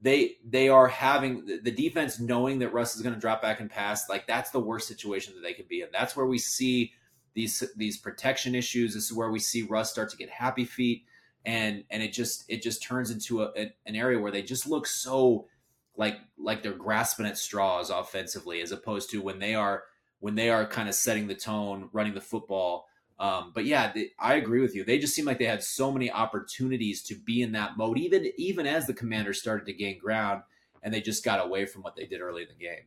they 0.00 0.36
they 0.44 0.68
are 0.68 0.86
having 0.86 1.44
the 1.44 1.70
defense 1.70 2.20
knowing 2.20 2.60
that 2.60 2.72
Russ 2.72 2.94
is 2.94 3.02
going 3.02 3.14
to 3.14 3.20
drop 3.20 3.42
back 3.42 3.60
and 3.60 3.68
pass. 3.68 4.08
Like 4.08 4.26
that's 4.26 4.50
the 4.50 4.60
worst 4.60 4.86
situation 4.86 5.34
that 5.34 5.42
they 5.42 5.54
could 5.54 5.68
be 5.68 5.82
in. 5.82 5.88
That's 5.92 6.16
where 6.16 6.26
we 6.26 6.38
see 6.38 6.92
these 7.34 7.64
these 7.76 7.98
protection 7.98 8.54
issues. 8.54 8.94
This 8.94 9.04
is 9.04 9.12
where 9.12 9.30
we 9.30 9.40
see 9.40 9.62
Russ 9.62 9.90
start 9.90 10.10
to 10.10 10.16
get 10.16 10.30
happy 10.30 10.64
feet, 10.64 11.04
and 11.44 11.84
and 11.90 12.02
it 12.02 12.12
just 12.12 12.44
it 12.48 12.62
just 12.62 12.82
turns 12.82 13.10
into 13.10 13.42
a, 13.42 13.52
a, 13.56 13.72
an 13.86 13.96
area 13.96 14.18
where 14.18 14.32
they 14.32 14.42
just 14.42 14.68
look 14.68 14.86
so 14.86 15.48
like 15.96 16.18
like 16.38 16.62
they're 16.62 16.72
grasping 16.72 17.26
at 17.26 17.36
straws 17.36 17.90
offensively, 17.90 18.60
as 18.60 18.72
opposed 18.72 19.10
to 19.10 19.20
when 19.20 19.40
they 19.40 19.54
are 19.54 19.82
when 20.20 20.36
they 20.36 20.50
are 20.50 20.66
kind 20.66 20.88
of 20.88 20.94
setting 20.94 21.26
the 21.26 21.34
tone, 21.34 21.88
running 21.92 22.14
the 22.14 22.20
football. 22.20 22.87
Um, 23.18 23.50
but 23.54 23.64
yeah, 23.64 23.92
they, 23.92 24.10
I 24.18 24.34
agree 24.34 24.60
with 24.60 24.74
you. 24.76 24.84
They 24.84 24.98
just 24.98 25.14
seem 25.14 25.24
like 25.24 25.38
they 25.38 25.44
had 25.44 25.62
so 25.62 25.90
many 25.90 26.10
opportunities 26.10 27.02
to 27.04 27.16
be 27.16 27.42
in 27.42 27.52
that 27.52 27.76
mode, 27.76 27.98
even 27.98 28.30
even 28.36 28.66
as 28.66 28.86
the 28.86 28.94
Commanders 28.94 29.40
started 29.40 29.66
to 29.66 29.72
gain 29.72 29.98
ground, 29.98 30.42
and 30.82 30.94
they 30.94 31.00
just 31.00 31.24
got 31.24 31.44
away 31.44 31.66
from 31.66 31.82
what 31.82 31.96
they 31.96 32.06
did 32.06 32.20
early 32.20 32.42
in 32.42 32.48
the 32.48 32.64
game. 32.64 32.86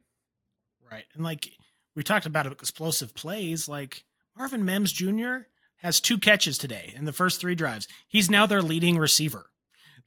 Right, 0.90 1.06
and 1.14 1.24
like 1.24 1.50
we 1.96 2.04
talked 2.04 2.26
about 2.26 2.48
explosive 2.48 3.14
plays, 3.14 3.68
like 3.68 4.06
Marvin 4.38 4.64
Mims 4.64 4.94
Jr. 4.94 5.48
has 5.78 6.00
two 6.00 6.18
catches 6.18 6.58
today 6.58 6.94
in 6.96 7.04
the 7.06 7.14
first 7.14 7.42
three 7.42 7.56
drives. 7.56 7.88
He's 8.08 8.30
now 8.30 8.46
their 8.46 8.62
leading 8.62 8.98
receiver. 8.98 9.48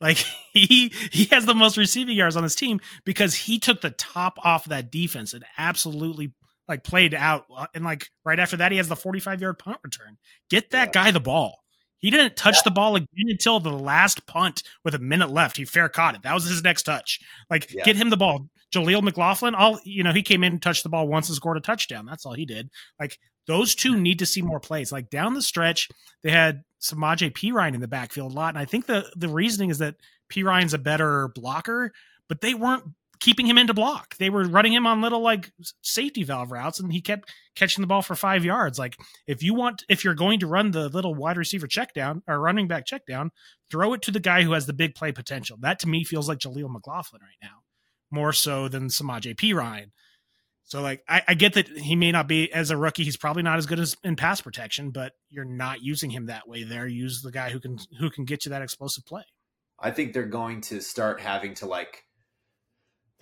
Like 0.01 0.17
he 0.53 0.89
he 1.11 1.27
has 1.27 1.45
the 1.45 1.55
most 1.55 1.77
receiving 1.77 2.17
yards 2.17 2.37
on 2.37 2.43
his 2.43 2.55
team 2.55 2.81
because 3.05 3.35
he 3.35 3.59
took 3.59 3.83
the 3.83 3.91
top 3.91 4.39
off 4.43 4.65
that 4.67 4.91
defense 4.91 5.35
and 5.35 5.45
absolutely 5.59 6.33
like 6.69 6.85
played 6.85 7.15
out. 7.15 7.47
Uh, 7.55 7.67
and 7.75 7.85
like 7.85 8.09
right 8.25 8.39
after 8.39 8.57
that, 8.59 8.73
he 8.73 8.79
has 8.79 8.89
the 8.89 8.97
45 8.97 9.41
yard 9.41 9.59
punt 9.59 9.79
return. 9.83 10.17
Get 10.51 10.71
that 10.71 10.89
yeah. 10.89 11.05
guy 11.05 11.11
the 11.11 11.21
ball. 11.21 11.61
He 11.99 12.11
didn't 12.11 12.37
touch 12.37 12.57
yeah. 12.57 12.63
the 12.65 12.71
ball 12.71 12.97
again 12.97 13.29
until 13.29 13.61
the 13.61 13.73
last 13.73 14.27
punt 14.27 14.63
with 14.85 14.95
a 14.95 14.99
minute 14.99 15.31
left. 15.31 15.57
He 15.57 15.65
fair 15.65 15.89
caught 15.89 16.15
it. 16.15 16.23
That 16.23 16.35
was 16.35 16.45
his 16.45 16.63
next 16.63 16.83
touch. 16.83 17.19
Like 17.49 17.73
yeah. 17.73 17.83
get 17.85 17.97
him 17.97 18.11
the 18.11 18.17
ball. 18.17 18.49
Jaleel 18.75 19.03
McLaughlin, 19.03 19.55
all 19.55 19.79
you 19.85 20.03
know, 20.03 20.13
he 20.13 20.23
came 20.23 20.45
in 20.45 20.53
and 20.53 20.63
touched 20.63 20.83
the 20.83 20.89
ball 20.89 21.09
once 21.09 21.29
and 21.29 21.37
scored 21.37 21.57
a 21.57 21.61
touchdown. 21.61 22.05
That's 22.05 22.27
all 22.27 22.35
he 22.35 22.45
did. 22.45 22.69
Like 23.01 23.19
those 23.47 23.75
two 23.75 23.97
need 23.97 24.19
to 24.19 24.27
see 24.27 24.43
more 24.43 24.61
plays. 24.61 24.93
Like 24.93 25.11
down 25.11 25.35
the 25.35 25.43
stretch, 25.43 25.89
they 26.23 26.31
had 26.31 26.63
Samaje 26.81 27.33
Perine 27.33 27.75
in 27.75 27.81
the 27.81 27.89
backfield 27.89 28.33
a 28.33 28.35
lot. 28.35 28.51
And 28.51 28.59
I 28.59 28.65
think 28.65 28.87
the 28.87 29.11
the 29.17 29.29
reasoning 29.29 29.71
is 29.71 29.79
that 29.79 29.97
Perine's 30.29 30.75
a 30.75 30.79
better 30.79 31.29
blocker, 31.29 31.93
but 32.29 32.41
they 32.41 32.55
weren't 32.55 32.85
keeping 33.25 33.47
him 33.47 33.57
into 33.57 33.73
block. 33.73 34.19
They 34.19 34.29
were 34.29 34.45
running 34.45 34.75
him 34.75 34.87
on 34.87 35.01
little 35.01 35.23
like 35.23 35.51
safety 35.81 36.25
valve 36.25 36.53
routes, 36.53 36.79
and 36.79 36.93
he 36.93 37.01
kept 37.01 37.33
catching 37.57 37.81
the 37.81 37.87
ball 37.87 38.03
for 38.03 38.15
five 38.15 38.45
yards. 38.45 38.79
Like 38.79 38.99
if 39.27 39.43
you 39.43 39.55
want, 39.55 39.83
if 39.89 40.05
you're 40.05 40.15
going 40.15 40.41
to 40.41 40.47
run 40.47 40.73
the 40.73 40.91
little 40.91 41.15
wide 41.15 41.39
receiver 41.39 41.67
check 41.67 41.95
down 41.95 42.23
or 42.29 42.39
running 42.39 42.69
back 42.69 42.85
check 42.85 43.07
down, 43.07 43.31
throw 43.71 43.95
it 43.95 44.03
to 44.03 44.11
the 44.11 44.21
guy 44.21 44.43
who 44.43 44.53
has 44.53 44.67
the 44.67 44.75
big 44.75 44.95
play 44.95 45.11
potential. 45.11 45.57
That 45.59 45.79
to 45.79 45.89
me 45.89 46.05
feels 46.05 46.29
like 46.29 46.39
Jaleel 46.39 46.71
McLaughlin 46.71 47.23
right 47.23 47.39
now, 47.43 47.63
more 48.11 48.35
so 48.35 48.69
than 48.69 48.91
Samaj 48.91 49.27
P. 49.39 49.55
Ryan. 49.55 49.93
So 50.65 50.83
like 50.83 51.03
I, 51.09 51.23
I, 51.29 51.35
get 51.35 51.55
that 51.55 51.69
he 51.69 51.97
may 51.97 52.13
not 52.13 52.29
be 52.29 52.53
as 52.53 52.71
a 52.71 52.77
rookie, 52.77 53.05
he's 53.05 53.17
probably 53.17 53.43
not 53.43 53.57
as 53.57 53.65
good 53.65 53.81
as 53.81 53.97
in 54.05 54.17
pass 54.17 54.43
protection, 54.43 54.91
but 54.91 55.13
you're 55.31 55.47
not 55.47 55.83
using 55.83 56.11
him 56.11 56.27
that 56.27 56.47
way 56.47 56.63
there. 56.63 56.87
Use 56.87 57.23
the 57.23 57.33
guy 57.33 57.49
who 57.49 57.61
can 57.61 57.79
who 57.99 58.11
can 58.11 58.27
get 58.27 58.45
you 58.45 58.51
that 58.51 58.63
explosive 58.63 59.07
play. 59.07 59.25
I 59.79 59.91
think 59.93 60.13
they're 60.13 60.27
going 60.27 60.61
to 60.63 60.81
start 60.83 61.21
having 61.21 61.55
to 61.55 61.67
like 61.67 62.05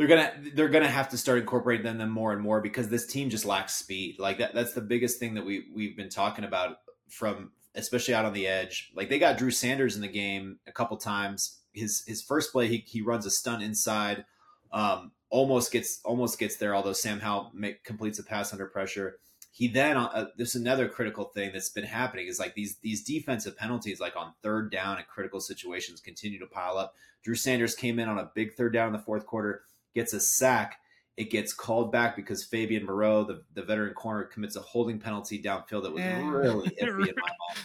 they're 0.03 0.17
gonna 0.17 0.33
they're 0.55 0.69
gonna 0.69 0.91
have 0.91 1.11
to 1.11 1.19
start 1.19 1.39
incorporating 1.39 1.99
them 1.99 2.11
more 2.11 2.33
and 2.33 2.43
more 2.43 2.61
because 2.61 2.89
this 2.89 3.07
team 3.07 3.31
just 3.31 3.45
lacks 3.45 3.75
speed. 3.75 4.17
Like 4.19 4.39
that 4.39 4.53
that's 4.53 4.73
the 4.73 4.81
biggest 4.81 5.21
thing 5.21 5.35
that 5.35 5.45
we 5.45 5.67
we've 5.73 5.97
been 5.97 6.09
talking 6.09 6.45
about 6.45 6.79
from 7.09 7.53
especially 7.77 8.15
out 8.15 8.25
on 8.25 8.33
the 8.33 8.49
edge. 8.49 8.91
Like 8.97 9.09
they 9.09 9.21
got 9.21 9.39
Drew 9.39 9.53
Sanders 9.53 9.95
in 9.95 10.03
the 10.03 10.09
game 10.09 10.59
a 10.67 10.73
couple 10.73 10.97
times. 10.97 11.61
His 11.73 12.03
his 12.07 12.21
first 12.21 12.51
play 12.51 12.67
he 12.67 12.79
he 12.79 13.01
runs 13.01 13.27
a 13.27 13.31
stunt 13.31 13.63
inside, 13.63 14.25
um, 14.73 15.13
almost 15.31 15.71
gets 15.71 16.01
almost 16.05 16.39
gets 16.39 16.57
there. 16.57 16.75
Although 16.75 16.95
Sam 16.95 17.21
Howell 17.21 17.53
make, 17.55 17.85
completes 17.85 18.19
a 18.19 18.25
pass 18.25 18.53
under 18.53 18.67
pressure. 18.67 19.19
He 19.53 19.69
then 19.69 19.97
uh, 19.97 20.27
there's 20.37 20.57
another 20.57 20.89
critical 20.89 21.27
thing 21.27 21.53
that's 21.53 21.69
been 21.69 21.85
happening 21.85 22.27
is 22.27 22.41
like 22.41 22.55
these 22.55 22.79
these 22.79 23.05
defensive 23.05 23.57
penalties 23.57 24.01
like 24.01 24.17
on 24.17 24.33
third 24.43 24.73
down 24.73 24.97
and 24.97 25.07
critical 25.07 25.39
situations 25.39 26.01
continue 26.01 26.41
to 26.41 26.47
pile 26.47 26.77
up. 26.77 26.95
Drew 27.23 27.37
Sanders 27.37 27.77
came 27.77 28.01
in 28.01 28.09
on 28.09 28.19
a 28.19 28.33
big 28.35 28.55
third 28.55 28.73
down 28.73 28.89
in 28.89 28.93
the 28.93 28.99
fourth 28.99 29.27
quarter 29.27 29.63
gets 29.95 30.13
a 30.13 30.21
sack. 30.21 30.79
It 31.17 31.31
gets 31.31 31.53
called 31.53 31.93
back 31.93 32.17
because 32.17 32.45
Fabian 32.45 32.87
Moreau, 32.87 33.25
the, 33.25 33.43
the 33.53 33.63
veteran 33.63 33.95
corner, 33.95 34.25
commits 34.25 34.57
a 34.57 34.61
holding 34.61 34.99
penalty 34.99 35.43
downfield 35.43 35.83
that 35.83 35.93
was 35.93 36.03
eh. 36.03 36.21
really 36.23 36.69
iffy 36.83 37.09
in 37.09 37.15
my 37.17 37.33
mind. 37.49 37.59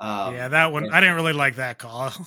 Um, 0.00 0.34
yeah, 0.34 0.48
that 0.48 0.72
one 0.72 0.84
and, 0.84 0.94
I 0.94 1.00
didn't 1.00 1.16
really 1.16 1.34
like 1.34 1.56
that 1.56 1.78
call. 1.78 2.12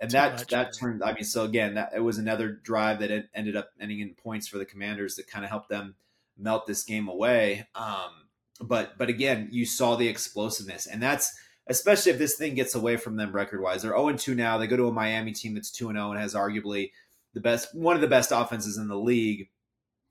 And 0.00 0.12
that 0.12 0.36
much. 0.36 0.46
that 0.50 0.76
turned. 0.78 1.02
I 1.02 1.12
mean, 1.12 1.24
so 1.24 1.42
again, 1.42 1.74
that 1.74 1.90
it 1.92 1.98
was 1.98 2.18
another 2.18 2.52
drive 2.52 3.00
that 3.00 3.10
ended 3.34 3.56
up 3.56 3.70
ending 3.80 3.98
in 3.98 4.14
points 4.14 4.46
for 4.46 4.56
the 4.56 4.64
Commanders 4.64 5.16
that 5.16 5.26
kind 5.26 5.44
of 5.44 5.50
helped 5.50 5.68
them 5.68 5.96
melt 6.36 6.68
this 6.68 6.84
game 6.84 7.08
away. 7.08 7.66
Um, 7.74 8.28
but 8.60 8.96
but 8.96 9.08
again, 9.08 9.48
you 9.50 9.66
saw 9.66 9.96
the 9.96 10.06
explosiveness, 10.06 10.86
and 10.86 11.02
that's 11.02 11.36
especially 11.66 12.12
if 12.12 12.18
this 12.18 12.36
thing 12.36 12.54
gets 12.54 12.74
away 12.74 12.96
from 12.96 13.16
them 13.16 13.32
record 13.32 13.60
wise. 13.60 13.82
They're 13.82 13.90
0 13.90 14.12
2 14.12 14.34
now. 14.34 14.58
They 14.58 14.66
go 14.66 14.76
to 14.76 14.88
a 14.88 14.92
Miami 14.92 15.32
team 15.32 15.54
that's 15.54 15.70
two 15.70 15.88
and 15.88 15.96
zero 15.98 16.12
and 16.12 16.20
has 16.20 16.34
arguably 16.34 16.92
the 17.34 17.40
best 17.40 17.74
one 17.74 17.94
of 17.94 18.02
the 18.02 18.08
best 18.08 18.32
offenses 18.32 18.76
in 18.76 18.88
the 18.88 18.98
league 18.98 19.48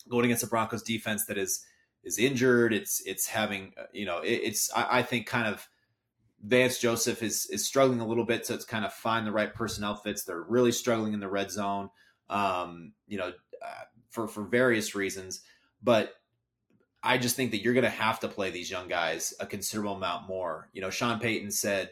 going 0.09 0.25
against 0.25 0.43
a 0.43 0.47
Broncos 0.47 0.83
defense 0.83 1.25
that 1.25 1.37
is 1.37 1.63
is 2.03 2.17
injured. 2.17 2.73
It's 2.73 3.01
it's 3.05 3.27
having 3.27 3.73
uh, 3.77 3.83
you 3.91 4.05
know 4.05 4.19
it, 4.19 4.41
it's 4.43 4.71
I, 4.73 4.99
I, 4.99 5.03
think 5.03 5.27
kind 5.27 5.47
of 5.47 5.67
Vance 6.41 6.79
Joseph 6.79 7.21
is 7.21 7.47
is 7.47 7.65
struggling 7.65 7.99
a 7.99 8.07
little 8.07 8.25
bit 8.25 8.45
to 8.45 8.57
kind 8.59 8.85
of 8.85 8.93
find 8.93 9.27
the 9.27 9.31
right 9.31 9.53
personnel 9.53 9.95
fits. 9.95 10.23
They're 10.23 10.41
really 10.41 10.71
struggling 10.71 11.13
in 11.13 11.19
the 11.19 11.27
red 11.27 11.51
zone, 11.51 11.89
um, 12.29 12.93
you 13.07 13.17
know, 13.17 13.33
uh, 13.63 13.83
for 14.09 14.27
for 14.27 14.43
various 14.43 14.95
reasons. 14.95 15.41
But 15.83 16.13
I 17.03 17.17
just 17.17 17.35
think 17.35 17.51
that 17.51 17.61
you're 17.61 17.73
going 17.73 17.83
to 17.83 17.89
have 17.89 18.19
to 18.21 18.27
play 18.27 18.49
these 18.49 18.71
young 18.71 18.87
guys 18.87 19.33
a 19.39 19.45
considerable 19.45 19.95
amount 19.95 20.27
more. 20.27 20.69
You 20.73 20.81
know, 20.81 20.89
Sean 20.89 21.19
Payton 21.19 21.51
said 21.51 21.91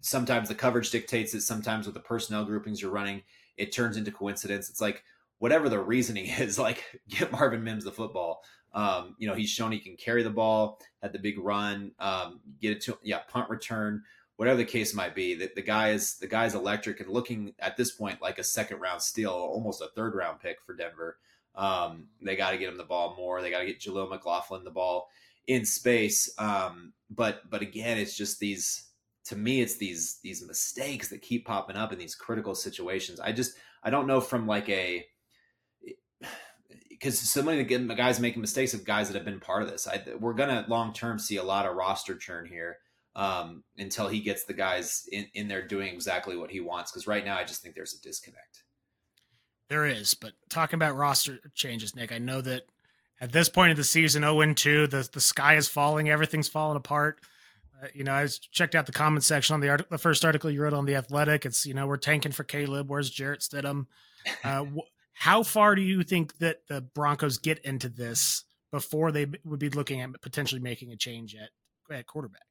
sometimes 0.00 0.48
the 0.48 0.54
coverage 0.54 0.90
dictates 0.90 1.34
it. 1.34 1.40
Sometimes 1.42 1.86
with 1.86 1.94
the 1.94 2.00
personnel 2.00 2.44
groupings 2.44 2.80
you're 2.80 2.90
running, 2.90 3.22
it 3.56 3.72
turns 3.72 3.96
into 3.96 4.10
coincidence. 4.10 4.70
It's 4.70 4.80
like 4.80 5.02
whatever 5.38 5.68
the 5.68 5.80
reasoning 5.80 6.26
is, 6.38 6.58
like 6.58 6.84
get 7.08 7.32
Marvin 7.32 7.64
Mims 7.64 7.84
the 7.84 7.92
football. 7.92 8.42
Um, 8.74 9.16
you 9.18 9.28
know, 9.28 9.34
he's 9.34 9.50
shown 9.50 9.72
he 9.72 9.80
can 9.80 9.96
carry 9.96 10.22
the 10.22 10.30
ball, 10.30 10.80
had 11.02 11.12
the 11.12 11.18
big 11.18 11.38
run, 11.38 11.92
um, 11.98 12.40
get 12.60 12.72
it 12.72 12.80
to 12.82 12.98
yeah, 13.02 13.18
punt 13.28 13.50
return, 13.50 14.02
whatever 14.36 14.56
the 14.56 14.64
case 14.64 14.94
might 14.94 15.14
be. 15.14 15.34
That 15.34 15.54
the 15.54 15.62
guy 15.62 15.90
is 15.90 16.16
the 16.16 16.26
guy's 16.26 16.54
electric 16.54 17.00
and 17.00 17.10
looking 17.10 17.54
at 17.58 17.76
this 17.76 17.90
point 17.90 18.22
like 18.22 18.38
a 18.38 18.44
second 18.44 18.80
round 18.80 19.02
steal, 19.02 19.30
almost 19.30 19.82
a 19.82 19.88
third 19.94 20.14
round 20.14 20.40
pick 20.40 20.58
for 20.64 20.74
Denver. 20.74 21.18
Um, 21.54 22.06
they 22.22 22.34
got 22.34 22.52
to 22.52 22.56
get 22.56 22.70
him 22.70 22.78
the 22.78 22.84
ball 22.84 23.14
more. 23.16 23.42
They 23.42 23.50
got 23.50 23.60
to 23.60 23.66
get 23.66 23.80
Jaleel 23.80 24.08
McLaughlin 24.08 24.64
the 24.64 24.70
ball 24.70 25.08
in 25.46 25.66
space. 25.66 26.32
Um, 26.38 26.92
but 27.10 27.48
but 27.50 27.62
again, 27.62 27.98
it's 27.98 28.16
just 28.16 28.40
these 28.40 28.88
to 29.26 29.36
me 29.36 29.60
it's 29.60 29.76
these 29.76 30.18
these 30.22 30.46
mistakes 30.46 31.08
that 31.08 31.22
keep 31.22 31.46
popping 31.46 31.76
up 31.76 31.92
in 31.92 31.98
these 31.98 32.14
critical 32.14 32.54
situations. 32.54 33.20
I 33.20 33.32
just 33.32 33.56
i 33.84 33.90
don't 33.90 34.06
know 34.06 34.20
from 34.20 34.46
like 34.46 34.68
a 34.68 35.04
because 36.88 37.18
so 37.18 37.42
many 37.42 37.60
of 37.60 37.88
the 37.88 37.94
guys 37.94 38.20
making 38.20 38.40
mistakes 38.40 38.74
of 38.74 38.84
guys 38.84 39.08
that 39.08 39.16
have 39.16 39.24
been 39.24 39.40
part 39.40 39.62
of 39.62 39.70
this. 39.70 39.86
I, 39.86 40.02
we're 40.18 40.34
gonna 40.34 40.64
long 40.68 40.92
term 40.92 41.18
see 41.18 41.36
a 41.36 41.44
lot 41.44 41.66
of 41.66 41.76
roster 41.76 42.16
churn 42.16 42.46
here 42.46 42.78
um, 43.14 43.62
until 43.76 44.08
he 44.08 44.20
gets 44.20 44.44
the 44.44 44.54
guys 44.54 45.06
in, 45.10 45.26
in 45.34 45.48
there 45.48 45.66
doing 45.66 45.92
exactly 45.92 46.36
what 46.36 46.50
he 46.50 46.60
wants 46.60 46.90
because 46.90 47.06
right 47.06 47.24
now 47.24 47.36
i 47.36 47.44
just 47.44 47.62
think 47.62 47.74
there's 47.74 47.94
a 47.94 48.00
disconnect. 48.02 48.64
There 49.68 49.86
is 49.86 50.14
but 50.14 50.32
talking 50.48 50.76
about 50.76 50.96
roster 50.96 51.38
changes 51.54 51.94
nick 51.94 52.12
i 52.12 52.18
know 52.18 52.40
that 52.40 52.62
at 53.20 53.32
this 53.32 53.48
point 53.48 53.70
of 53.70 53.76
the 53.76 53.84
season 53.84 54.22
0 54.22 54.54
2 54.54 54.86
the, 54.86 55.08
the 55.12 55.20
sky 55.20 55.56
is 55.56 55.68
falling 55.68 56.08
everything's 56.08 56.48
falling 56.48 56.76
apart 56.76 57.20
you 57.94 58.04
know, 58.04 58.12
I 58.12 58.26
checked 58.52 58.74
out 58.74 58.86
the 58.86 58.92
comment 58.92 59.24
section 59.24 59.54
on 59.54 59.60
the 59.60 59.68
art- 59.70 59.90
the 59.90 59.98
first 59.98 60.24
article 60.24 60.50
you 60.50 60.62
wrote 60.62 60.72
on 60.72 60.86
the 60.86 60.96
Athletic. 60.96 61.46
It's 61.46 61.66
you 61.66 61.74
know 61.74 61.86
we're 61.86 61.96
tanking 61.96 62.32
for 62.32 62.44
Caleb. 62.44 62.90
Where's 62.90 63.10
Jarrett 63.10 63.40
Stidham? 63.40 63.86
Uh, 64.44 64.62
wh- 64.62 64.88
how 65.14 65.42
far 65.42 65.74
do 65.74 65.82
you 65.82 66.04
think 66.04 66.38
that 66.38 66.58
the 66.68 66.80
Broncos 66.80 67.38
get 67.38 67.58
into 67.64 67.88
this 67.88 68.44
before 68.70 69.10
they 69.10 69.26
would 69.44 69.58
be 69.58 69.68
looking 69.68 70.00
at 70.00 70.20
potentially 70.22 70.60
making 70.60 70.92
a 70.92 70.96
change 70.96 71.34
at 71.34 71.50
at 71.92 72.06
quarterback? 72.06 72.42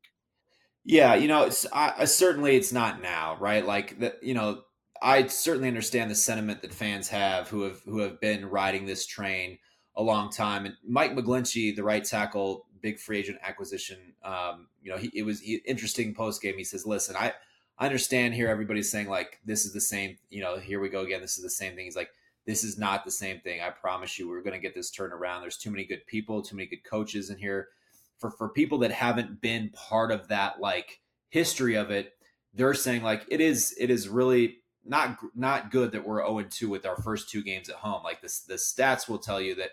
Yeah, 0.84 1.16
you 1.16 1.28
know, 1.28 1.44
it's 1.44 1.66
I, 1.72 2.06
certainly 2.06 2.56
it's 2.56 2.74
not 2.74 3.02
now, 3.02 3.38
right? 3.40 3.66
Like 3.66 4.00
the, 4.00 4.16
you 4.22 4.34
know, 4.34 4.64
I 5.02 5.28
certainly 5.28 5.68
understand 5.68 6.10
the 6.10 6.16
sentiment 6.16 6.62
that 6.62 6.74
fans 6.74 7.08
have 7.10 7.50
who 7.50 7.64
have 7.64 7.82
who 7.86 8.00
have 8.00 8.20
been 8.20 8.46
riding 8.48 8.86
this 8.86 9.06
train 9.06 9.58
a 9.96 10.02
long 10.02 10.32
time. 10.32 10.66
And 10.66 10.76
Mike 10.88 11.16
McGlinchey, 11.16 11.76
the 11.76 11.84
right 11.84 12.04
tackle, 12.04 12.66
big 12.82 13.00
free 13.00 13.20
agent 13.20 13.40
acquisition. 13.42 13.98
Um, 14.24 14.68
you 14.82 14.92
know, 14.92 14.98
he, 14.98 15.12
it 15.14 15.24
was 15.24 15.40
he, 15.42 15.62
interesting 15.66 16.14
post 16.14 16.42
game. 16.42 16.58
He 16.58 16.64
says, 16.64 16.86
"Listen, 16.86 17.16
I 17.16 17.34
I 17.78 17.86
understand 17.86 18.34
here. 18.34 18.50
Everybody's 18.50 18.92
saying 18.92 19.08
like 19.08 19.40
this 19.46 19.66
is 19.66 19.74
the 19.74 19.82
same. 19.82 20.18
You 20.30 20.42
know, 20.42 20.58
here 20.58 20.80
we 20.80 20.90
go 20.90 21.02
again. 21.02 21.22
This 21.22 21.38
is 21.38 21.44
the 21.44 21.50
same 21.50 21.76
thing." 21.76 21.86
He's 21.86 21.96
like, 21.96 22.12
this 22.46 22.64
is 22.64 22.78
not 22.78 23.06
the 23.06 23.12
same 23.12 23.40
thing. 23.40 23.62
I 23.62 23.70
promise 23.70 24.18
you, 24.18 24.28
we're 24.28 24.42
going 24.42 24.54
to 24.54 24.60
get 24.60 24.74
this 24.74 24.90
turned 24.90 25.14
around. 25.14 25.42
There's 25.42 25.58
too 25.58 25.72
many 25.72 25.86
good 25.86 26.06
people, 26.08 26.42
too 26.42 26.56
many 26.56 26.68
good 26.68 26.84
coaches 26.84 27.30
in 27.30 27.38
here. 27.38 27.70
For 28.18 28.32
for 28.32 28.50
people 28.50 28.80
that 28.80 28.92
haven't 28.92 29.42
been 29.42 29.70
part 29.70 30.12
of 30.12 30.28
that 30.28 30.60
like 30.60 31.02
history 31.30 31.76
of 31.76 31.92
it, 31.92 32.14
they're 32.54 32.74
saying 32.74 33.04
like 33.04 33.26
it 33.30 33.42
is 33.42 33.76
it 33.80 33.90
is 33.90 34.10
really 34.10 34.58
not 34.86 35.18
not 35.36 35.72
good 35.72 35.92
that 35.92 36.06
we're 36.06 36.26
0 36.26 36.44
2 36.50 36.70
with 36.70 36.86
our 36.86 36.98
first 36.98 37.30
two 37.30 37.44
games 37.44 37.70
at 37.70 37.78
home. 37.78 38.04
Like 38.04 38.22
this, 38.22 38.42
the 38.42 38.56
stats 38.56 39.08
will 39.08 39.18
tell 39.20 39.42
you 39.42 39.56
that 39.56 39.72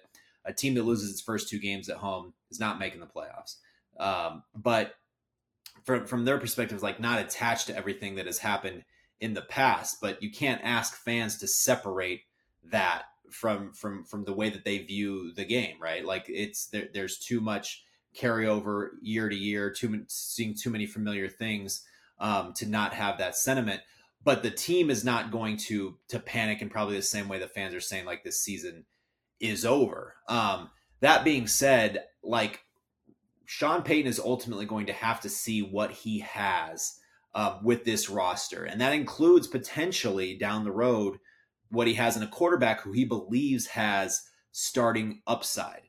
a 0.48 0.52
team 0.52 0.74
that 0.74 0.82
loses 0.82 1.10
its 1.10 1.20
first 1.20 1.48
two 1.48 1.60
games 1.60 1.88
at 1.88 1.98
home 1.98 2.32
is 2.50 2.58
not 2.58 2.78
making 2.78 3.00
the 3.00 3.06
playoffs. 3.06 3.56
Um, 4.00 4.42
but 4.56 4.94
from 5.84 6.06
from 6.06 6.24
their 6.24 6.38
perspective, 6.38 6.82
like 6.82 6.98
not 6.98 7.20
attached 7.20 7.68
to 7.68 7.76
everything 7.76 8.16
that 8.16 8.26
has 8.26 8.38
happened 8.38 8.84
in 9.20 9.34
the 9.34 9.42
past. 9.42 9.98
But 10.00 10.22
you 10.22 10.30
can't 10.30 10.60
ask 10.64 10.96
fans 10.96 11.38
to 11.38 11.46
separate 11.46 12.22
that 12.70 13.04
from 13.30 13.72
from 13.72 14.04
from 14.04 14.24
the 14.24 14.32
way 14.32 14.50
that 14.50 14.64
they 14.64 14.78
view 14.78 15.32
the 15.34 15.44
game, 15.44 15.76
right? 15.80 16.04
Like 16.04 16.24
it's 16.28 16.66
there, 16.66 16.88
there's 16.92 17.18
too 17.18 17.40
much 17.40 17.84
carryover 18.16 18.90
year 19.02 19.28
to 19.28 19.36
year, 19.36 19.70
too 19.70 20.04
seeing 20.08 20.54
too 20.54 20.70
many 20.70 20.86
familiar 20.86 21.28
things 21.28 21.84
um, 22.18 22.52
to 22.54 22.66
not 22.66 22.94
have 22.94 23.18
that 23.18 23.36
sentiment. 23.36 23.82
But 24.24 24.42
the 24.42 24.50
team 24.50 24.90
is 24.90 25.04
not 25.04 25.30
going 25.30 25.58
to 25.68 25.96
to 26.08 26.18
panic 26.18 26.62
in 26.62 26.70
probably 26.70 26.96
the 26.96 27.02
same 27.02 27.28
way 27.28 27.38
the 27.38 27.48
fans 27.48 27.74
are 27.74 27.80
saying 27.80 28.04
like 28.06 28.24
this 28.24 28.40
season 28.40 28.84
is 29.40 29.64
over. 29.64 30.14
Um, 30.28 30.70
that 31.00 31.24
being 31.24 31.46
said, 31.46 32.04
like 32.22 32.60
Sean 33.46 33.82
Payton 33.82 34.08
is 34.08 34.18
ultimately 34.18 34.66
going 34.66 34.86
to 34.86 34.92
have 34.92 35.20
to 35.22 35.28
see 35.28 35.62
what 35.62 35.90
he 35.90 36.20
has 36.20 36.98
uh, 37.34 37.58
with 37.62 37.84
this 37.84 38.08
roster, 38.08 38.64
and 38.64 38.80
that 38.80 38.92
includes 38.92 39.46
potentially 39.46 40.36
down 40.36 40.64
the 40.64 40.72
road 40.72 41.18
what 41.70 41.86
he 41.86 41.94
has 41.94 42.16
in 42.16 42.22
a 42.22 42.28
quarterback 42.28 42.80
who 42.80 42.92
he 42.92 43.04
believes 43.04 43.66
has 43.66 44.22
starting 44.52 45.20
upside. 45.26 45.82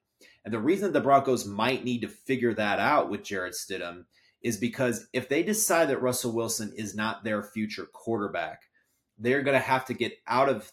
And 0.45 0.53
the 0.53 0.59
reason 0.59 0.85
that 0.85 0.93
the 0.93 1.03
Broncos 1.03 1.45
might 1.45 1.83
need 1.83 2.01
to 2.01 2.07
figure 2.07 2.53
that 2.53 2.79
out 2.79 3.09
with 3.09 3.23
Jarrett 3.23 3.53
Stidham 3.53 4.05
is 4.41 4.57
because 4.57 5.07
if 5.13 5.27
they 5.27 5.43
decide 5.43 5.89
that 5.89 6.01
Russell 6.01 6.33
Wilson 6.33 6.73
is 6.75 6.95
not 6.95 7.23
their 7.23 7.43
future 7.43 7.85
quarterback, 7.91 8.61
they're 9.17 9.41
going 9.41 9.57
to 9.57 9.59
have 9.59 9.85
to 9.85 9.93
get 9.93 10.13
out 10.27 10.49
of 10.49 10.71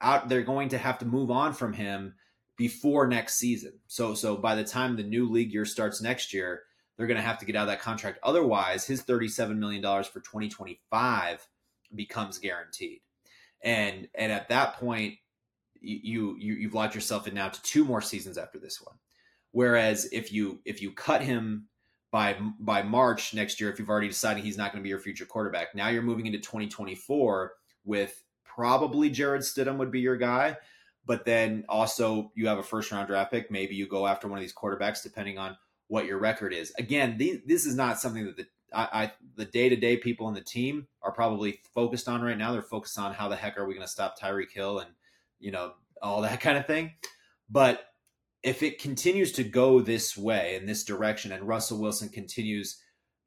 out 0.00 0.28
they're 0.28 0.42
going 0.42 0.70
to 0.70 0.78
have 0.78 0.98
to 0.98 1.06
move 1.06 1.30
on 1.30 1.52
from 1.52 1.72
him 1.72 2.14
before 2.56 3.06
next 3.06 3.36
season. 3.36 3.72
So 3.86 4.14
so 4.14 4.36
by 4.36 4.54
the 4.54 4.64
time 4.64 4.96
the 4.96 5.02
new 5.02 5.30
league 5.30 5.52
year 5.52 5.64
starts 5.64 6.02
next 6.02 6.32
year, 6.32 6.62
they're 6.96 7.06
going 7.06 7.16
to 7.16 7.22
have 7.22 7.38
to 7.38 7.46
get 7.46 7.56
out 7.56 7.62
of 7.62 7.68
that 7.68 7.80
contract. 7.80 8.18
Otherwise, 8.22 8.86
his 8.86 9.02
$37 9.02 9.56
million 9.56 9.82
for 9.82 10.20
2025 10.20 11.48
becomes 11.94 12.38
guaranteed. 12.38 13.00
And 13.62 14.08
and 14.14 14.30
at 14.32 14.48
that 14.50 14.74
point, 14.74 15.14
you 15.80 16.36
you 16.38 16.54
you've 16.54 16.74
locked 16.74 16.94
yourself 16.94 17.26
in 17.26 17.34
now 17.34 17.48
to 17.48 17.62
two 17.62 17.84
more 17.84 18.02
seasons 18.02 18.38
after 18.38 18.58
this 18.58 18.80
one. 18.82 18.96
Whereas 19.52 20.08
if 20.12 20.32
you 20.32 20.60
if 20.64 20.82
you 20.82 20.92
cut 20.92 21.22
him 21.22 21.68
by 22.10 22.36
by 22.58 22.82
March 22.82 23.34
next 23.34 23.60
year, 23.60 23.70
if 23.70 23.78
you've 23.78 23.88
already 23.88 24.08
decided 24.08 24.44
he's 24.44 24.56
not 24.56 24.72
going 24.72 24.82
to 24.82 24.84
be 24.84 24.90
your 24.90 24.98
future 24.98 25.26
quarterback, 25.26 25.74
now 25.74 25.88
you're 25.88 26.02
moving 26.02 26.26
into 26.26 26.38
2024 26.38 27.52
with 27.84 28.22
probably 28.54 29.10
Jarrett 29.10 29.42
Stidham 29.42 29.78
would 29.78 29.90
be 29.90 30.00
your 30.00 30.16
guy, 30.16 30.56
but 31.06 31.24
then 31.24 31.64
also 31.68 32.32
you 32.34 32.48
have 32.48 32.58
a 32.58 32.62
first 32.62 32.90
round 32.90 33.08
draft 33.08 33.32
pick. 33.32 33.50
Maybe 33.50 33.74
you 33.74 33.86
go 33.86 34.06
after 34.06 34.28
one 34.28 34.38
of 34.38 34.42
these 34.42 34.54
quarterbacks 34.54 35.02
depending 35.02 35.38
on 35.38 35.56
what 35.88 36.06
your 36.06 36.18
record 36.18 36.52
is. 36.52 36.72
Again, 36.78 37.18
these, 37.18 37.40
this 37.46 37.66
is 37.66 37.74
not 37.74 37.98
something 37.98 38.24
that 38.24 38.36
the 38.36 38.46
I, 38.72 38.88
I 38.92 39.12
the 39.36 39.44
day 39.44 39.68
to 39.68 39.76
day 39.76 39.96
people 39.96 40.28
in 40.28 40.34
the 40.34 40.40
team 40.40 40.86
are 41.02 41.12
probably 41.12 41.60
focused 41.74 42.08
on 42.08 42.22
right 42.22 42.38
now. 42.38 42.52
They're 42.52 42.62
focused 42.62 42.98
on 42.98 43.14
how 43.14 43.28
the 43.28 43.36
heck 43.36 43.58
are 43.58 43.66
we 43.66 43.74
going 43.74 43.86
to 43.86 43.90
stop 43.92 44.18
Tyreek 44.18 44.52
Hill 44.52 44.78
and 44.78 44.90
you 45.38 45.50
know 45.50 45.72
all 46.02 46.22
that 46.22 46.40
kind 46.40 46.58
of 46.58 46.66
thing. 46.66 46.92
But 47.48 47.84
if 48.42 48.62
it 48.62 48.80
continues 48.80 49.32
to 49.32 49.44
go 49.44 49.80
this 49.80 50.16
way 50.16 50.56
in 50.56 50.66
this 50.66 50.84
direction, 50.84 51.32
and 51.32 51.46
Russell 51.46 51.80
Wilson 51.80 52.08
continues 52.08 52.80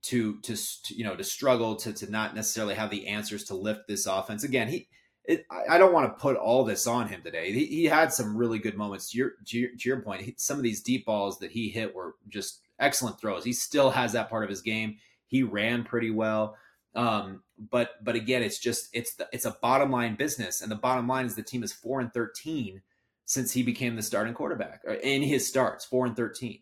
to 0.04 0.40
to, 0.42 0.56
to 0.56 0.96
you 0.96 1.04
know 1.04 1.16
to 1.16 1.24
struggle 1.24 1.76
to 1.78 1.94
to 1.94 2.10
not 2.10 2.36
necessarily 2.36 2.76
have 2.76 2.90
the 2.90 3.08
answers 3.08 3.44
to 3.46 3.56
lift 3.56 3.88
this 3.88 4.06
offense 4.06 4.44
again, 4.44 4.68
he. 4.68 4.88
It, 5.26 5.46
I 5.70 5.78
don't 5.78 5.94
want 5.94 6.08
to 6.08 6.22
put 6.22 6.36
all 6.36 6.66
this 6.66 6.86
on 6.86 7.08
him 7.08 7.22
today. 7.22 7.54
He, 7.54 7.66
he 7.66 7.86
had 7.86 8.12
some 8.12 8.36
really 8.36 8.60
good 8.60 8.76
moments. 8.76 9.12
To 9.12 9.18
your, 9.18 9.32
to 9.46 9.58
your, 9.58 9.70
to 9.70 9.90
your 9.90 10.02
point, 10.02 10.22
he, 10.22 10.36
some 10.38 10.58
of 10.58 10.64
these 10.64 10.82
deep 10.84 11.06
balls 11.06 11.40
that 11.40 11.52
he 11.52 11.70
hit 11.70 11.96
were 11.96 12.16
just 12.28 12.60
excellent 12.80 13.22
throws. 13.22 13.46
He 13.46 13.54
still 13.54 13.90
has 13.92 14.12
that 14.12 14.30
part 14.30 14.44
of 14.44 14.50
his 14.50 14.62
game. 14.62 14.98
He 15.28 15.42
ran 15.42 15.86
pretty 15.86 16.12
well. 16.12 16.58
Um, 16.94 17.42
but 17.72 18.04
but 18.04 18.16
again, 18.16 18.44
it's 18.44 18.60
just 18.60 18.90
it's 18.94 19.16
the, 19.16 19.28
it's 19.32 19.46
a 19.46 19.58
bottom 19.62 19.90
line 19.90 20.16
business, 20.16 20.62
and 20.62 20.70
the 20.70 20.76
bottom 20.76 21.08
line 21.08 21.26
is 21.26 21.36
the 21.36 21.42
team 21.42 21.64
is 21.64 21.72
four 21.72 22.02
and 22.02 22.14
thirteen 22.14 22.82
since 23.26 23.52
he 23.52 23.64
became 23.64 23.96
the 23.96 24.04
starting 24.04 24.34
quarterback 24.34 24.82
in 25.02 25.22
his 25.22 25.48
starts, 25.48 25.86
four 25.86 26.06
and 26.06 26.16
thirteen. 26.16 26.60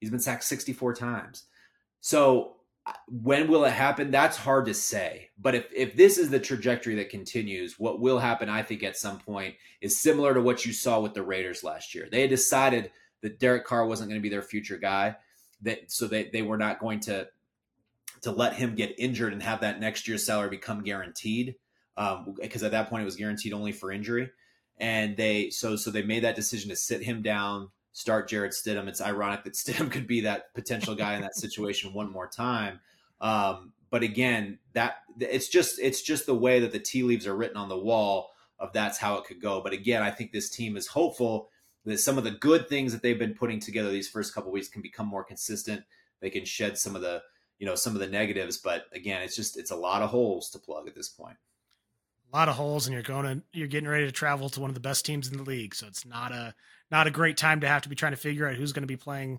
He's 0.00 0.10
been 0.10 0.20
sacked 0.20 0.44
sixty 0.44 0.72
four 0.72 0.94
times. 0.94 1.44
So 2.00 2.56
when 3.08 3.48
will 3.48 3.64
it 3.64 3.72
happen? 3.72 4.10
That's 4.10 4.36
hard 4.36 4.66
to 4.66 4.74
say. 4.74 5.30
But 5.38 5.54
if 5.54 5.66
if 5.74 5.96
this 5.96 6.18
is 6.18 6.30
the 6.30 6.40
trajectory 6.40 6.94
that 6.96 7.08
continues, 7.08 7.78
what 7.78 8.00
will 8.00 8.18
happen, 8.18 8.48
I 8.48 8.62
think, 8.62 8.82
at 8.82 8.96
some 8.96 9.18
point 9.18 9.54
is 9.80 10.00
similar 10.00 10.34
to 10.34 10.42
what 10.42 10.66
you 10.66 10.72
saw 10.72 11.00
with 11.00 11.14
the 11.14 11.22
Raiders 11.22 11.64
last 11.64 11.94
year. 11.94 12.08
They 12.10 12.20
had 12.20 12.30
decided 12.30 12.90
that 13.22 13.38
Derek 13.38 13.64
Carr 13.64 13.86
wasn't 13.86 14.10
going 14.10 14.20
to 14.20 14.22
be 14.22 14.28
their 14.28 14.42
future 14.42 14.76
guy. 14.76 15.16
That 15.62 15.90
so 15.90 16.06
they, 16.06 16.24
they 16.24 16.42
were 16.42 16.58
not 16.58 16.78
going 16.78 17.00
to 17.00 17.28
to 18.22 18.30
let 18.30 18.54
him 18.54 18.74
get 18.74 18.94
injured 18.98 19.32
and 19.32 19.42
have 19.42 19.60
that 19.60 19.80
next 19.80 20.08
year's 20.08 20.26
salary 20.26 20.48
become 20.48 20.82
guaranteed 20.82 21.56
because 21.94 22.62
um, 22.62 22.66
at 22.66 22.72
that 22.72 22.90
point 22.90 23.02
it 23.02 23.04
was 23.04 23.16
guaranteed 23.16 23.52
only 23.52 23.70
for 23.70 23.92
injury 23.92 24.30
and 24.78 25.16
they 25.16 25.50
so 25.50 25.76
so 25.76 25.90
they 25.90 26.02
made 26.02 26.24
that 26.24 26.34
decision 26.34 26.70
to 26.70 26.76
sit 26.76 27.02
him 27.02 27.22
down 27.22 27.68
start 27.94 28.28
Jarrett 28.28 28.52
Stidham. 28.52 28.88
It's 28.88 29.00
ironic 29.00 29.44
that 29.44 29.54
Stidham 29.54 29.90
could 29.90 30.06
be 30.06 30.20
that 30.22 30.52
potential 30.52 30.94
guy 30.94 31.14
in 31.14 31.22
that 31.22 31.36
situation 31.36 31.94
one 31.94 32.12
more 32.12 32.28
time. 32.28 32.80
Um, 33.20 33.72
but 33.90 34.02
again 34.02 34.58
that 34.72 34.96
it's 35.20 35.48
just 35.48 35.78
it's 35.78 36.02
just 36.02 36.26
the 36.26 36.34
way 36.34 36.58
that 36.60 36.72
the 36.72 36.80
tea 36.80 37.04
leaves 37.04 37.26
are 37.26 37.36
written 37.36 37.56
on 37.56 37.68
the 37.68 37.78
wall 37.78 38.32
of 38.58 38.72
that's 38.72 38.98
how 38.98 39.16
it 39.16 39.24
could 39.24 39.40
go. 39.40 39.62
But 39.62 39.72
again 39.72 40.02
I 40.02 40.10
think 40.10 40.32
this 40.32 40.50
team 40.50 40.76
is 40.76 40.88
hopeful 40.88 41.48
that 41.86 41.98
some 41.98 42.18
of 42.18 42.24
the 42.24 42.32
good 42.32 42.68
things 42.68 42.92
that 42.92 43.02
they've 43.02 43.18
been 43.18 43.34
putting 43.34 43.60
together 43.60 43.90
these 43.90 44.08
first 44.08 44.34
couple 44.34 44.50
weeks 44.50 44.68
can 44.68 44.82
become 44.82 45.06
more 45.06 45.24
consistent. 45.24 45.84
They 46.20 46.30
can 46.30 46.44
shed 46.44 46.76
some 46.76 46.96
of 46.96 47.02
the 47.02 47.22
you 47.60 47.66
know 47.66 47.76
some 47.76 47.94
of 47.94 48.00
the 48.00 48.08
negatives. 48.08 48.58
But 48.58 48.86
again 48.92 49.22
it's 49.22 49.36
just 49.36 49.56
it's 49.56 49.70
a 49.70 49.76
lot 49.76 50.02
of 50.02 50.10
holes 50.10 50.50
to 50.50 50.58
plug 50.58 50.88
at 50.88 50.96
this 50.96 51.08
point 51.08 51.36
a 52.34 52.36
lot 52.36 52.48
of 52.48 52.56
holes 52.56 52.86
and 52.86 52.94
you're 52.94 53.02
going 53.02 53.24
to 53.24 53.42
you're 53.52 53.68
getting 53.68 53.88
ready 53.88 54.06
to 54.06 54.12
travel 54.12 54.50
to 54.50 54.60
one 54.60 54.68
of 54.68 54.74
the 54.74 54.80
best 54.80 55.06
teams 55.06 55.30
in 55.30 55.36
the 55.36 55.44
league 55.44 55.74
so 55.74 55.86
it's 55.86 56.04
not 56.04 56.32
a 56.32 56.52
not 56.90 57.06
a 57.06 57.10
great 57.10 57.36
time 57.36 57.60
to 57.60 57.68
have 57.68 57.82
to 57.82 57.88
be 57.88 57.94
trying 57.94 58.12
to 58.12 58.18
figure 58.18 58.48
out 58.48 58.56
who's 58.56 58.72
going 58.72 58.82
to 58.82 58.88
be 58.88 58.96
playing 58.96 59.38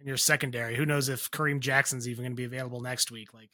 in 0.00 0.06
your 0.06 0.16
secondary 0.16 0.76
who 0.76 0.86
knows 0.86 1.08
if 1.08 1.30
kareem 1.32 1.58
jackson's 1.58 2.08
even 2.08 2.22
going 2.22 2.32
to 2.32 2.36
be 2.36 2.44
available 2.44 2.80
next 2.80 3.10
week 3.10 3.34
like 3.34 3.50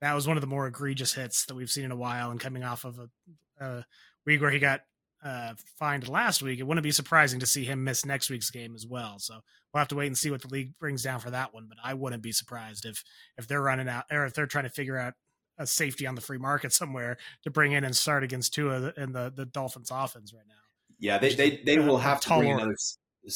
that 0.00 0.14
was 0.14 0.28
one 0.28 0.36
of 0.36 0.42
the 0.42 0.46
more 0.46 0.66
egregious 0.66 1.12
hits 1.14 1.46
that 1.46 1.54
we've 1.54 1.70
seen 1.70 1.84
in 1.84 1.90
a 1.90 1.96
while 1.96 2.30
and 2.30 2.38
coming 2.38 2.62
off 2.62 2.84
of 2.84 3.00
a, 3.00 3.64
a 3.64 3.84
week 4.24 4.40
where 4.40 4.50
he 4.50 4.60
got 4.60 4.82
uh, 5.24 5.54
fined 5.78 6.08
last 6.08 6.42
week, 6.42 6.60
it 6.60 6.64
wouldn't 6.64 6.84
be 6.84 6.92
surprising 6.92 7.40
to 7.40 7.46
see 7.46 7.64
him 7.64 7.82
miss 7.82 8.04
next 8.04 8.30
week's 8.30 8.50
game 8.50 8.74
as 8.74 8.86
well. 8.86 9.18
So 9.18 9.40
we'll 9.72 9.80
have 9.80 9.88
to 9.88 9.96
wait 9.96 10.06
and 10.06 10.16
see 10.16 10.30
what 10.30 10.42
the 10.42 10.48
league 10.48 10.78
brings 10.78 11.02
down 11.02 11.18
for 11.18 11.30
that 11.30 11.52
one. 11.52 11.66
But 11.68 11.78
I 11.82 11.94
wouldn't 11.94 12.22
be 12.22 12.32
surprised 12.32 12.84
if 12.84 13.02
if 13.36 13.48
they're 13.48 13.62
running 13.62 13.88
out 13.88 14.04
or 14.10 14.26
if 14.26 14.34
they're 14.34 14.46
trying 14.46 14.64
to 14.64 14.70
figure 14.70 14.98
out 14.98 15.14
a 15.58 15.66
safety 15.66 16.06
on 16.06 16.14
the 16.14 16.20
free 16.20 16.38
market 16.38 16.72
somewhere 16.72 17.16
to 17.42 17.50
bring 17.50 17.72
in 17.72 17.84
and 17.84 17.96
start 17.96 18.22
against 18.24 18.54
Tua 18.54 18.92
and 18.96 19.14
the 19.14 19.32
the 19.34 19.46
Dolphins 19.46 19.90
offense 19.92 20.32
right 20.32 20.46
now. 20.46 20.54
Yeah, 20.98 21.18
they 21.18 21.34
they, 21.34 21.62
they 21.64 21.78
will 21.78 21.98
have 21.98 22.20
to 22.22 22.28
bring 22.36 22.52
another. 22.52 22.76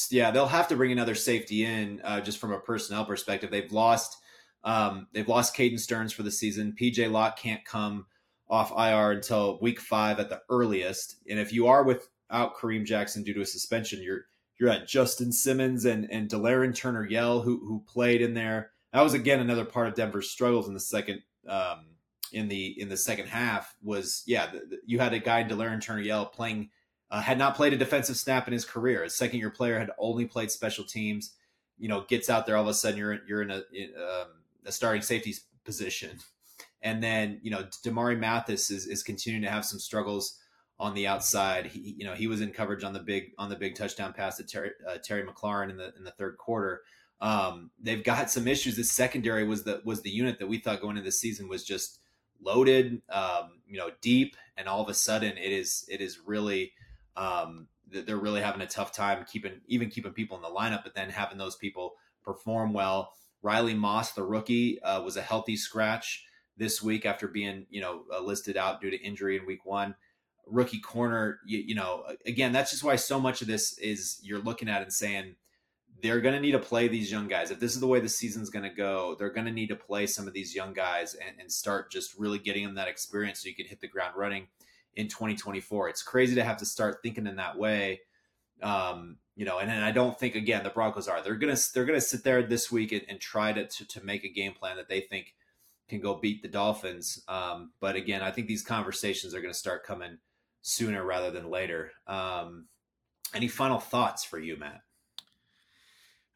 Yeah, 0.09 0.31
they'll 0.31 0.47
have 0.47 0.69
to 0.69 0.75
bring 0.75 0.91
another 0.91 1.15
safety 1.15 1.65
in 1.65 2.01
uh, 2.03 2.21
just 2.21 2.39
from 2.39 2.53
a 2.53 2.59
personnel 2.59 3.05
perspective. 3.05 3.51
They've 3.51 3.71
lost 3.71 4.17
um, 4.63 5.07
they've 5.13 5.27
lost 5.27 5.55
Caden 5.55 5.79
Sterns 5.79 6.13
for 6.13 6.23
the 6.23 6.31
season. 6.31 6.75
PJ 6.79 7.11
Locke 7.11 7.37
can't 7.37 7.65
come 7.65 8.05
off 8.49 8.71
IR 8.71 9.11
until 9.11 9.59
week 9.61 9.79
five 9.79 10.19
at 10.19 10.29
the 10.29 10.41
earliest. 10.49 11.15
And 11.29 11.39
if 11.39 11.53
you 11.53 11.67
are 11.67 11.83
without 11.83 12.55
Kareem 12.55 12.85
Jackson 12.85 13.23
due 13.23 13.33
to 13.33 13.41
a 13.41 13.45
suspension, 13.45 14.01
you're 14.03 14.25
you're 14.59 14.69
at 14.69 14.87
Justin 14.87 15.31
Simmons 15.31 15.85
and 15.85 16.07
and 16.11 16.29
Delarrin 16.29 16.75
Turner 16.75 17.05
Yell 17.05 17.41
who 17.41 17.65
who 17.65 17.83
played 17.87 18.21
in 18.21 18.33
there. 18.33 18.71
That 18.93 19.01
was 19.01 19.13
again 19.13 19.39
another 19.39 19.65
part 19.65 19.87
of 19.87 19.95
Denver's 19.95 20.29
struggles 20.29 20.67
in 20.67 20.73
the 20.73 20.79
second 20.79 21.21
um, 21.47 21.85
in 22.33 22.47
the 22.47 22.79
in 22.79 22.89
the 22.89 22.97
second 22.97 23.27
half 23.27 23.75
was 23.83 24.23
yeah 24.25 24.47
the, 24.47 24.59
the, 24.59 24.77
you 24.85 24.99
had 24.99 25.13
a 25.13 25.19
guy 25.19 25.43
Delarrin 25.43 25.81
Turner 25.81 26.01
Yell 26.01 26.25
playing 26.25 26.69
uh, 27.09 27.21
had 27.21 27.37
not 27.37 27.55
played 27.55 27.73
a 27.73 27.77
defensive 27.77 28.15
snap 28.15 28.47
in 28.47 28.53
his 28.53 28.65
career. 28.65 29.03
A 29.03 29.09
second 29.09 29.39
year 29.39 29.49
player 29.49 29.77
had 29.77 29.91
only 29.99 30.25
played 30.25 30.49
special 30.49 30.85
teams. 30.85 31.35
You 31.77 31.89
know, 31.89 32.01
gets 32.07 32.29
out 32.29 32.45
there 32.45 32.55
all 32.55 32.63
of 32.63 32.69
a 32.69 32.73
sudden 32.73 32.97
you're 32.97 33.19
you're 33.27 33.41
in 33.41 33.51
a 33.51 33.63
in, 33.73 33.91
um, 33.97 34.27
a 34.65 34.71
starting 34.71 35.01
safety 35.01 35.35
position 35.65 36.19
and 36.81 37.03
then, 37.03 37.39
you 37.43 37.51
know, 37.51 37.63
Damarri 37.85 38.17
Mathis 38.17 38.71
is, 38.71 38.87
is 38.87 39.03
continuing 39.03 39.43
to 39.43 39.49
have 39.49 39.65
some 39.65 39.79
struggles 39.79 40.39
on 40.79 40.93
the 40.95 41.07
outside. 41.07 41.67
He, 41.67 41.95
you 41.97 42.05
know, 42.05 42.13
he 42.13 42.27
was 42.27 42.41
in 42.41 42.51
coverage 42.51 42.83
on 42.83 42.93
the 42.93 42.99
big 42.99 43.31
on 43.37 43.49
the 43.49 43.55
big 43.55 43.75
touchdown 43.75 44.13
pass 44.13 44.37
to 44.37 44.43
Terry, 44.43 44.71
uh, 44.87 44.97
Terry 45.03 45.21
in 45.21 45.27
the 45.77 45.93
in 45.95 46.03
the 46.03 46.13
third 46.17 46.37
quarter. 46.37 46.81
Um, 47.21 47.69
they've 47.79 48.03
got 48.03 48.31
some 48.31 48.47
issues. 48.47 48.75
This 48.75 48.91
secondary 48.91 49.45
was 49.45 49.63
the 49.63 49.81
was 49.85 50.01
the 50.01 50.09
unit 50.09 50.39
that 50.39 50.47
we 50.47 50.57
thought 50.57 50.81
going 50.81 50.97
into 50.97 51.05
the 51.05 51.11
season 51.11 51.47
was 51.47 51.63
just 51.63 51.99
loaded, 52.41 53.01
um, 53.09 53.61
you 53.67 53.77
know, 53.77 53.91
deep, 54.01 54.35
and 54.57 54.67
all 54.67 54.81
of 54.81 54.89
a 54.89 54.93
sudden 54.93 55.37
it 55.37 55.51
is 55.51 55.85
it 55.89 56.01
is 56.01 56.19
really 56.25 56.73
Um, 57.15 57.67
they're 57.87 58.17
really 58.17 58.41
having 58.41 58.61
a 58.61 58.67
tough 58.67 58.93
time 58.93 59.25
keeping 59.31 59.61
even 59.67 59.89
keeping 59.89 60.13
people 60.13 60.37
in 60.37 60.43
the 60.43 60.49
lineup, 60.49 60.83
but 60.83 60.95
then 60.95 61.09
having 61.09 61.37
those 61.37 61.57
people 61.57 61.95
perform 62.23 62.73
well. 62.73 63.13
Riley 63.41 63.73
Moss, 63.73 64.13
the 64.13 64.23
rookie, 64.23 64.81
uh, 64.81 65.01
was 65.01 65.17
a 65.17 65.21
healthy 65.21 65.57
scratch 65.57 66.25
this 66.57 66.81
week 66.81 67.05
after 67.05 67.27
being 67.27 67.65
you 67.69 67.81
know 67.81 68.05
uh, 68.13 68.21
listed 68.21 68.55
out 68.57 68.81
due 68.81 68.91
to 68.91 68.97
injury 69.01 69.37
in 69.37 69.45
week 69.45 69.65
one. 69.65 69.95
Rookie 70.47 70.79
corner, 70.79 71.39
you, 71.45 71.59
you 71.59 71.75
know, 71.75 72.03
again, 72.25 72.51
that's 72.53 72.71
just 72.71 72.83
why 72.83 72.95
so 72.97 73.19
much 73.19 73.41
of 73.41 73.47
this 73.47 73.77
is 73.77 74.19
you're 74.23 74.39
looking 74.39 74.69
at 74.69 74.81
and 74.81 74.93
saying 74.93 75.35
they're 76.01 76.21
going 76.21 76.33
to 76.35 76.39
need 76.39 76.51
to 76.51 76.59
play 76.59 76.87
these 76.87 77.11
young 77.11 77.27
guys. 77.27 77.51
If 77.51 77.59
this 77.59 77.73
is 77.73 77.79
the 77.79 77.87
way 77.87 77.99
the 77.99 78.09
season's 78.09 78.49
going 78.49 78.63
to 78.63 78.75
go, 78.75 79.15
they're 79.17 79.29
going 79.29 79.45
to 79.45 79.51
need 79.51 79.67
to 79.67 79.75
play 79.75 80.07
some 80.07 80.27
of 80.27 80.33
these 80.33 80.55
young 80.55 80.73
guys 80.73 81.13
and, 81.15 81.39
and, 81.39 81.51
start 81.51 81.91
just 81.91 82.17
really 82.17 82.39
getting 82.39 82.63
them 82.65 82.75
that 82.75 82.87
experience 82.87 83.41
so 83.41 83.49
you 83.49 83.55
can 83.55 83.65
hit 83.65 83.81
the 83.81 83.87
ground 83.87 84.15
running 84.15 84.47
in 84.95 85.07
2024. 85.07 85.89
It's 85.89 86.03
crazy 86.03 86.35
to 86.35 86.43
have 86.43 86.57
to 86.57 86.65
start 86.65 86.99
thinking 87.03 87.27
in 87.27 87.35
that 87.37 87.57
way. 87.57 88.01
Um, 88.61 89.17
you 89.35 89.45
know, 89.45 89.59
and, 89.59 89.71
and 89.71 89.83
I 89.83 89.91
don't 89.91 90.17
think 90.19 90.35
again 90.35 90.63
the 90.63 90.69
Broncos 90.69 91.07
are. 91.07 91.21
They're 91.23 91.35
gonna 91.35 91.57
they're 91.73 91.85
gonna 91.85 92.01
sit 92.01 92.23
there 92.23 92.43
this 92.43 92.71
week 92.71 92.91
and, 92.91 93.01
and 93.07 93.19
try 93.19 93.53
to, 93.53 93.65
to, 93.65 93.87
to 93.87 94.05
make 94.05 94.23
a 94.23 94.29
game 94.29 94.53
plan 94.53 94.77
that 94.77 94.87
they 94.87 95.01
think 95.01 95.33
can 95.89 95.99
go 95.99 96.15
beat 96.15 96.41
the 96.41 96.47
Dolphins. 96.47 97.23
Um, 97.27 97.71
but 97.79 97.95
again, 97.95 98.21
I 98.21 98.31
think 98.31 98.47
these 98.47 98.63
conversations 98.63 99.33
are 99.33 99.41
to 99.51 99.57
start 99.57 99.85
coming 99.85 100.17
sooner 100.61 101.03
rather 101.03 101.31
than 101.31 101.49
later. 101.49 101.91
Um, 102.07 102.67
any 103.33 103.47
final 103.47 103.79
thoughts 103.79 104.23
for 104.23 104.39
you, 104.39 104.57
Matt? 104.57 104.81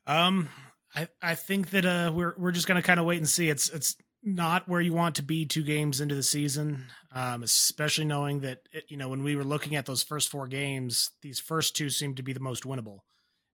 Um, 0.08 0.50
I 0.96 1.08
I 1.22 1.36
think 1.36 1.72
that 1.72 1.86
uh 1.86 2.12
we're 2.14 2.36
we're 2.38 2.52
just 2.52 2.68
gonna 2.68 2.82
kind 2.82 3.00
of 3.00 3.06
wait 3.06 3.18
and 3.18 3.30
see. 3.30 3.50
It's 3.50 3.70
it's 3.70 3.96
not 4.24 4.68
where 4.68 4.82
you 4.82 4.94
want 4.94 5.16
to 5.16 5.24
be 5.24 5.46
two 5.46 5.64
games 5.64 6.02
into 6.02 6.16
the 6.16 6.24
season, 6.24 6.86
um, 7.14 7.44
especially 7.44 8.06
knowing 8.06 8.40
that 8.42 8.60
it, 8.72 8.86
you 8.90 8.98
know 8.98 9.10
when 9.10 9.24
we 9.24 9.36
were 9.36 9.44
looking 9.44 9.76
at 9.76 9.86
those 9.86 10.04
first 10.04 10.30
four 10.30 10.48
games, 10.48 11.12
these 11.22 11.40
first 11.40 11.76
two 11.76 11.90
seemed 11.90 12.18
to 12.18 12.24
be 12.24 12.34
the 12.34 12.40
most 12.40 12.64
winnable. 12.64 13.00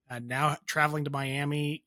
And 0.10 0.28
now 0.28 0.58
traveling 0.66 1.06
to 1.06 1.10
Miami, 1.10 1.84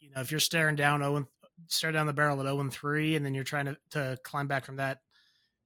you 0.00 0.10
know, 0.10 0.20
if 0.20 0.30
you're 0.30 0.40
staring 0.40 0.76
down 0.76 1.02
Owen, 1.02 1.26
stare 1.68 1.92
down 1.92 2.06
the 2.06 2.12
barrel 2.12 2.40
at 2.40 2.46
zero 2.46 2.60
and 2.60 2.72
three, 2.72 3.16
and 3.16 3.24
then 3.24 3.34
you're 3.34 3.44
trying 3.44 3.66
to 3.66 3.76
to 3.90 4.18
climb 4.24 4.46
back 4.46 4.64
from 4.64 4.76
that, 4.76 4.98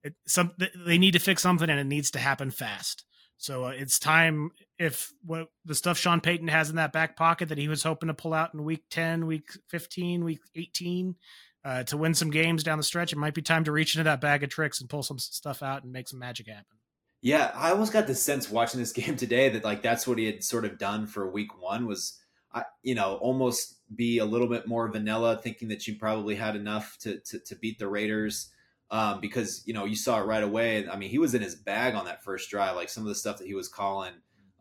it, 0.02 0.14
some 0.26 0.52
they 0.86 0.98
need 0.98 1.12
to 1.12 1.18
fix 1.18 1.42
something, 1.42 1.68
and 1.68 1.80
it 1.80 1.84
needs 1.84 2.10
to 2.12 2.18
happen 2.18 2.50
fast. 2.50 3.04
So 3.42 3.64
uh, 3.64 3.70
it's 3.70 3.98
time 3.98 4.52
if 4.78 5.12
what 5.24 5.48
the 5.64 5.74
stuff 5.74 5.98
Sean 5.98 6.20
Payton 6.20 6.46
has 6.46 6.70
in 6.70 6.76
that 6.76 6.92
back 6.92 7.16
pocket 7.16 7.48
that 7.48 7.58
he 7.58 7.66
was 7.66 7.82
hoping 7.82 8.06
to 8.06 8.14
pull 8.14 8.34
out 8.34 8.54
in 8.54 8.62
week 8.62 8.84
10, 8.90 9.26
week 9.26 9.50
15, 9.68 10.22
week 10.22 10.38
18 10.54 11.16
uh, 11.64 11.82
to 11.82 11.96
win 11.96 12.14
some 12.14 12.30
games 12.30 12.62
down 12.62 12.78
the 12.78 12.84
stretch, 12.84 13.12
it 13.12 13.18
might 13.18 13.34
be 13.34 13.42
time 13.42 13.64
to 13.64 13.72
reach 13.72 13.96
into 13.96 14.04
that 14.04 14.20
bag 14.20 14.44
of 14.44 14.50
tricks 14.50 14.80
and 14.80 14.88
pull 14.88 15.02
some 15.02 15.18
stuff 15.18 15.60
out 15.60 15.82
and 15.82 15.92
make 15.92 16.08
some 16.08 16.20
magic 16.20 16.46
happen. 16.46 16.78
Yeah, 17.20 17.50
I 17.56 17.72
almost 17.72 17.92
got 17.92 18.06
the 18.06 18.14
sense 18.14 18.48
watching 18.48 18.78
this 18.78 18.92
game 18.92 19.16
today 19.16 19.48
that 19.48 19.64
like 19.64 19.82
that's 19.82 20.06
what 20.06 20.18
he 20.18 20.26
had 20.26 20.44
sort 20.44 20.64
of 20.64 20.78
done 20.78 21.08
for 21.08 21.28
week 21.28 21.60
1 21.60 21.84
was 21.84 22.20
I, 22.54 22.62
you 22.84 22.94
know, 22.94 23.16
almost 23.16 23.80
be 23.92 24.18
a 24.18 24.24
little 24.24 24.46
bit 24.46 24.68
more 24.68 24.86
vanilla 24.86 25.36
thinking 25.42 25.66
that 25.68 25.88
you 25.88 25.96
probably 25.96 26.36
had 26.36 26.54
enough 26.54 26.96
to 27.00 27.18
to, 27.18 27.40
to 27.40 27.56
beat 27.56 27.80
the 27.80 27.88
Raiders 27.88 28.51
um, 28.92 29.20
because 29.20 29.62
you 29.66 29.72
know 29.72 29.86
you 29.86 29.96
saw 29.96 30.20
it 30.20 30.26
right 30.26 30.44
away. 30.44 30.86
I 30.86 30.96
mean, 30.96 31.08
he 31.08 31.18
was 31.18 31.34
in 31.34 31.40
his 31.40 31.56
bag 31.56 31.94
on 31.94 32.04
that 32.04 32.22
first 32.22 32.50
drive. 32.50 32.76
Like 32.76 32.90
some 32.90 33.02
of 33.02 33.08
the 33.08 33.14
stuff 33.14 33.38
that 33.38 33.46
he 33.46 33.54
was 33.54 33.66
calling 33.66 34.12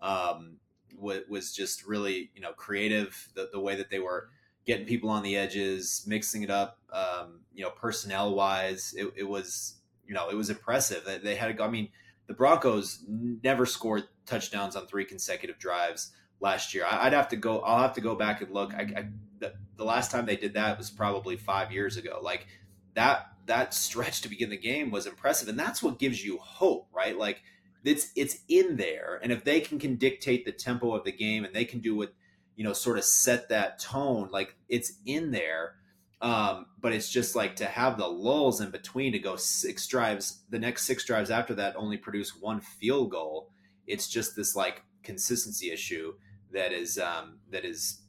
um, 0.01 0.55
was, 0.97 1.19
was 1.29 1.53
just 1.53 1.85
really 1.85 2.31
you 2.33 2.41
know 2.41 2.53
creative. 2.53 3.29
The, 3.35 3.49
the 3.51 3.59
way 3.59 3.75
that 3.75 3.91
they 3.91 3.99
were 3.99 4.29
getting 4.65 4.85
people 4.85 5.09
on 5.09 5.21
the 5.21 5.35
edges, 5.35 6.05
mixing 6.07 6.43
it 6.43 6.49
up, 6.49 6.79
um, 6.93 7.41
you 7.53 7.63
know, 7.63 7.71
personnel 7.71 8.33
wise, 8.33 8.93
it, 8.97 9.11
it, 9.17 9.23
was 9.27 9.81
you 10.07 10.13
know 10.13 10.29
it 10.29 10.35
was 10.35 10.49
impressive. 10.49 11.03
They, 11.05 11.17
they 11.17 11.35
had. 11.35 11.59
I 11.59 11.67
mean, 11.67 11.89
the 12.27 12.33
Broncos 12.33 13.03
never 13.09 13.65
scored 13.65 14.05
touchdowns 14.25 14.77
on 14.77 14.87
three 14.87 15.03
consecutive 15.03 15.59
drives 15.59 16.13
last 16.39 16.73
year. 16.73 16.85
I, 16.89 17.03
would 17.03 17.13
have 17.13 17.27
to 17.29 17.35
go. 17.35 17.59
I'll 17.59 17.81
have 17.81 17.95
to 17.95 18.01
go 18.01 18.15
back 18.15 18.41
and 18.41 18.53
look. 18.53 18.73
I, 18.73 18.83
I 18.95 19.05
the, 19.39 19.55
the 19.75 19.83
last 19.83 20.09
time 20.09 20.25
they 20.25 20.37
did 20.37 20.53
that 20.53 20.77
was 20.77 20.89
probably 20.89 21.35
five 21.35 21.73
years 21.73 21.97
ago. 21.97 22.21
Like 22.23 22.47
that 22.93 23.27
that 23.51 23.73
stretch 23.73 24.21
to 24.21 24.29
begin 24.29 24.49
the 24.49 24.57
game 24.57 24.91
was 24.91 25.05
impressive, 25.05 25.47
and 25.47 25.59
that's 25.59 25.83
what 25.83 25.99
gives 25.99 26.23
you 26.23 26.37
hope, 26.39 26.87
right? 26.93 27.17
Like 27.17 27.41
it's 27.83 28.11
it's 28.15 28.39
in 28.47 28.77
there, 28.77 29.19
and 29.21 29.31
if 29.31 29.43
they 29.43 29.59
can 29.59 29.77
can 29.79 29.95
dictate 29.95 30.45
the 30.45 30.51
tempo 30.51 30.95
of 30.95 31.03
the 31.03 31.11
game, 31.11 31.43
and 31.43 31.53
they 31.53 31.65
can 31.65 31.79
do 31.79 31.95
what 31.95 32.13
you 32.55 32.63
know, 32.63 32.73
sort 32.73 32.97
of 32.99 33.03
set 33.03 33.49
that 33.49 33.79
tone, 33.79 34.29
like 34.31 34.55
it's 34.69 34.93
in 35.05 35.31
there. 35.31 35.75
Um, 36.21 36.67
but 36.79 36.93
it's 36.93 37.09
just 37.09 37.35
like 37.35 37.55
to 37.55 37.65
have 37.65 37.97
the 37.97 38.07
lulls 38.07 38.61
in 38.61 38.69
between 38.69 39.13
to 39.13 39.19
go 39.19 39.35
six 39.35 39.87
drives, 39.87 40.43
the 40.51 40.59
next 40.59 40.85
six 40.85 41.03
drives 41.03 41.31
after 41.31 41.55
that 41.55 41.75
only 41.75 41.97
produce 41.97 42.35
one 42.39 42.61
field 42.61 43.09
goal. 43.09 43.49
It's 43.87 44.07
just 44.07 44.35
this 44.35 44.55
like 44.55 44.83
consistency 45.01 45.71
issue 45.71 46.13
that 46.53 46.71
is 46.71 46.99
um, 46.99 47.39
that 47.49 47.65
is 47.65 48.01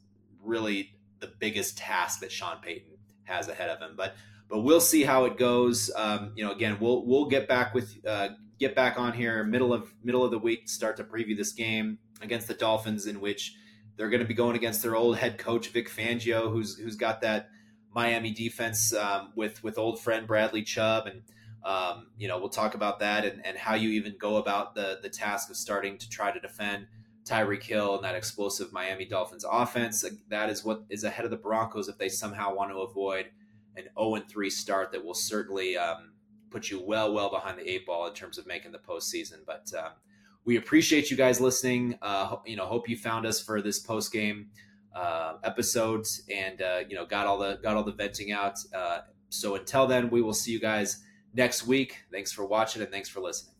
really 0.43 0.91
the 1.19 1.33
biggest 1.39 1.79
task 1.79 2.19
that 2.19 2.31
Sean 2.31 2.57
Payton 2.61 2.91
has 3.23 3.47
ahead 3.47 3.71
of 3.71 3.79
him. 3.79 3.95
But 3.97 4.15
but 4.49 4.59
we'll 4.59 4.81
see 4.81 5.03
how 5.03 5.25
it 5.25 5.37
goes. 5.37 5.91
Um, 5.95 6.33
you 6.35 6.43
know, 6.43 6.51
again, 6.51 6.77
we'll 6.79 7.05
we'll 7.05 7.25
get 7.25 7.47
back 7.47 7.73
with 7.73 7.95
uh, 8.05 8.29
get 8.59 8.75
back 8.75 8.97
on 8.99 9.13
here 9.13 9.43
middle 9.43 9.73
of 9.73 9.93
middle 10.03 10.23
of 10.23 10.31
the 10.31 10.39
week 10.39 10.69
start 10.69 10.97
to 10.97 11.03
preview 11.03 11.35
this 11.35 11.51
game 11.51 11.99
against 12.21 12.47
the 12.47 12.53
Dolphins, 12.53 13.05
in 13.05 13.19
which 13.19 13.55
they're 13.95 14.09
going 14.09 14.21
to 14.21 14.27
be 14.27 14.33
going 14.33 14.55
against 14.55 14.81
their 14.81 14.95
old 14.95 15.17
head 15.17 15.37
coach 15.37 15.69
Vic 15.69 15.89
Fangio, 15.89 16.51
who's 16.51 16.77
who's 16.77 16.95
got 16.95 17.21
that 17.21 17.49
Miami 17.93 18.31
defense 18.31 18.93
um, 18.93 19.33
with 19.35 19.63
with 19.63 19.77
old 19.77 20.01
friend 20.01 20.27
Bradley 20.27 20.63
Chubb, 20.63 21.07
and 21.07 21.21
um, 21.63 22.07
you 22.17 22.27
know 22.27 22.39
we'll 22.39 22.49
talk 22.49 22.75
about 22.75 22.99
that 22.99 23.25
and, 23.25 23.45
and 23.45 23.57
how 23.57 23.75
you 23.75 23.89
even 23.89 24.15
go 24.19 24.37
about 24.37 24.75
the 24.75 24.99
the 25.01 25.09
task 25.09 25.49
of 25.49 25.55
starting 25.55 25.97
to 25.97 26.09
try 26.09 26.31
to 26.31 26.39
defend 26.39 26.87
Tyreek 27.25 27.63
Hill 27.63 27.95
and 27.95 28.03
that 28.03 28.15
explosive 28.15 28.73
Miami 28.73 29.05
Dolphins 29.05 29.45
offense. 29.49 30.03
That 30.29 30.49
is 30.49 30.63
what 30.63 30.83
is 30.89 31.03
ahead 31.03 31.25
of 31.25 31.31
the 31.31 31.37
Broncos 31.37 31.87
if 31.87 31.97
they 31.97 32.09
somehow 32.09 32.55
want 32.55 32.71
to 32.71 32.79
avoid 32.79 33.27
an 33.75 33.85
0 33.97 34.21
3 34.27 34.49
start 34.49 34.91
that 34.91 35.03
will 35.03 35.13
certainly 35.13 35.77
um, 35.77 36.13
put 36.49 36.69
you 36.69 36.81
well, 36.81 37.13
well 37.13 37.29
behind 37.29 37.57
the 37.59 37.69
eight 37.69 37.85
ball 37.85 38.07
in 38.07 38.13
terms 38.13 38.37
of 38.37 38.45
making 38.45 38.71
the 38.71 38.79
postseason. 38.79 39.39
But 39.45 39.71
um, 39.77 39.91
we 40.45 40.57
appreciate 40.57 41.09
you 41.09 41.17
guys 41.17 41.41
listening. 41.41 41.97
Uh, 42.01 42.37
you 42.45 42.55
know, 42.55 42.65
hope 42.65 42.87
you 42.87 42.97
found 42.97 43.25
us 43.25 43.41
for 43.41 43.61
this 43.61 43.79
post 43.79 44.11
game 44.11 44.49
uh, 44.95 45.33
episode 45.43 46.05
and 46.31 46.61
uh, 46.61 46.81
you 46.87 46.95
know 46.95 47.05
got 47.05 47.25
all 47.25 47.37
the 47.37 47.59
got 47.63 47.75
all 47.75 47.83
the 47.83 47.93
venting 47.93 48.31
out. 48.31 48.59
Uh, 48.73 48.99
so 49.29 49.55
until 49.55 49.87
then, 49.87 50.09
we 50.09 50.21
will 50.21 50.33
see 50.33 50.51
you 50.51 50.59
guys 50.59 51.03
next 51.33 51.65
week. 51.65 52.03
Thanks 52.11 52.31
for 52.31 52.45
watching 52.45 52.81
and 52.81 52.91
thanks 52.91 53.09
for 53.09 53.19
listening. 53.19 53.52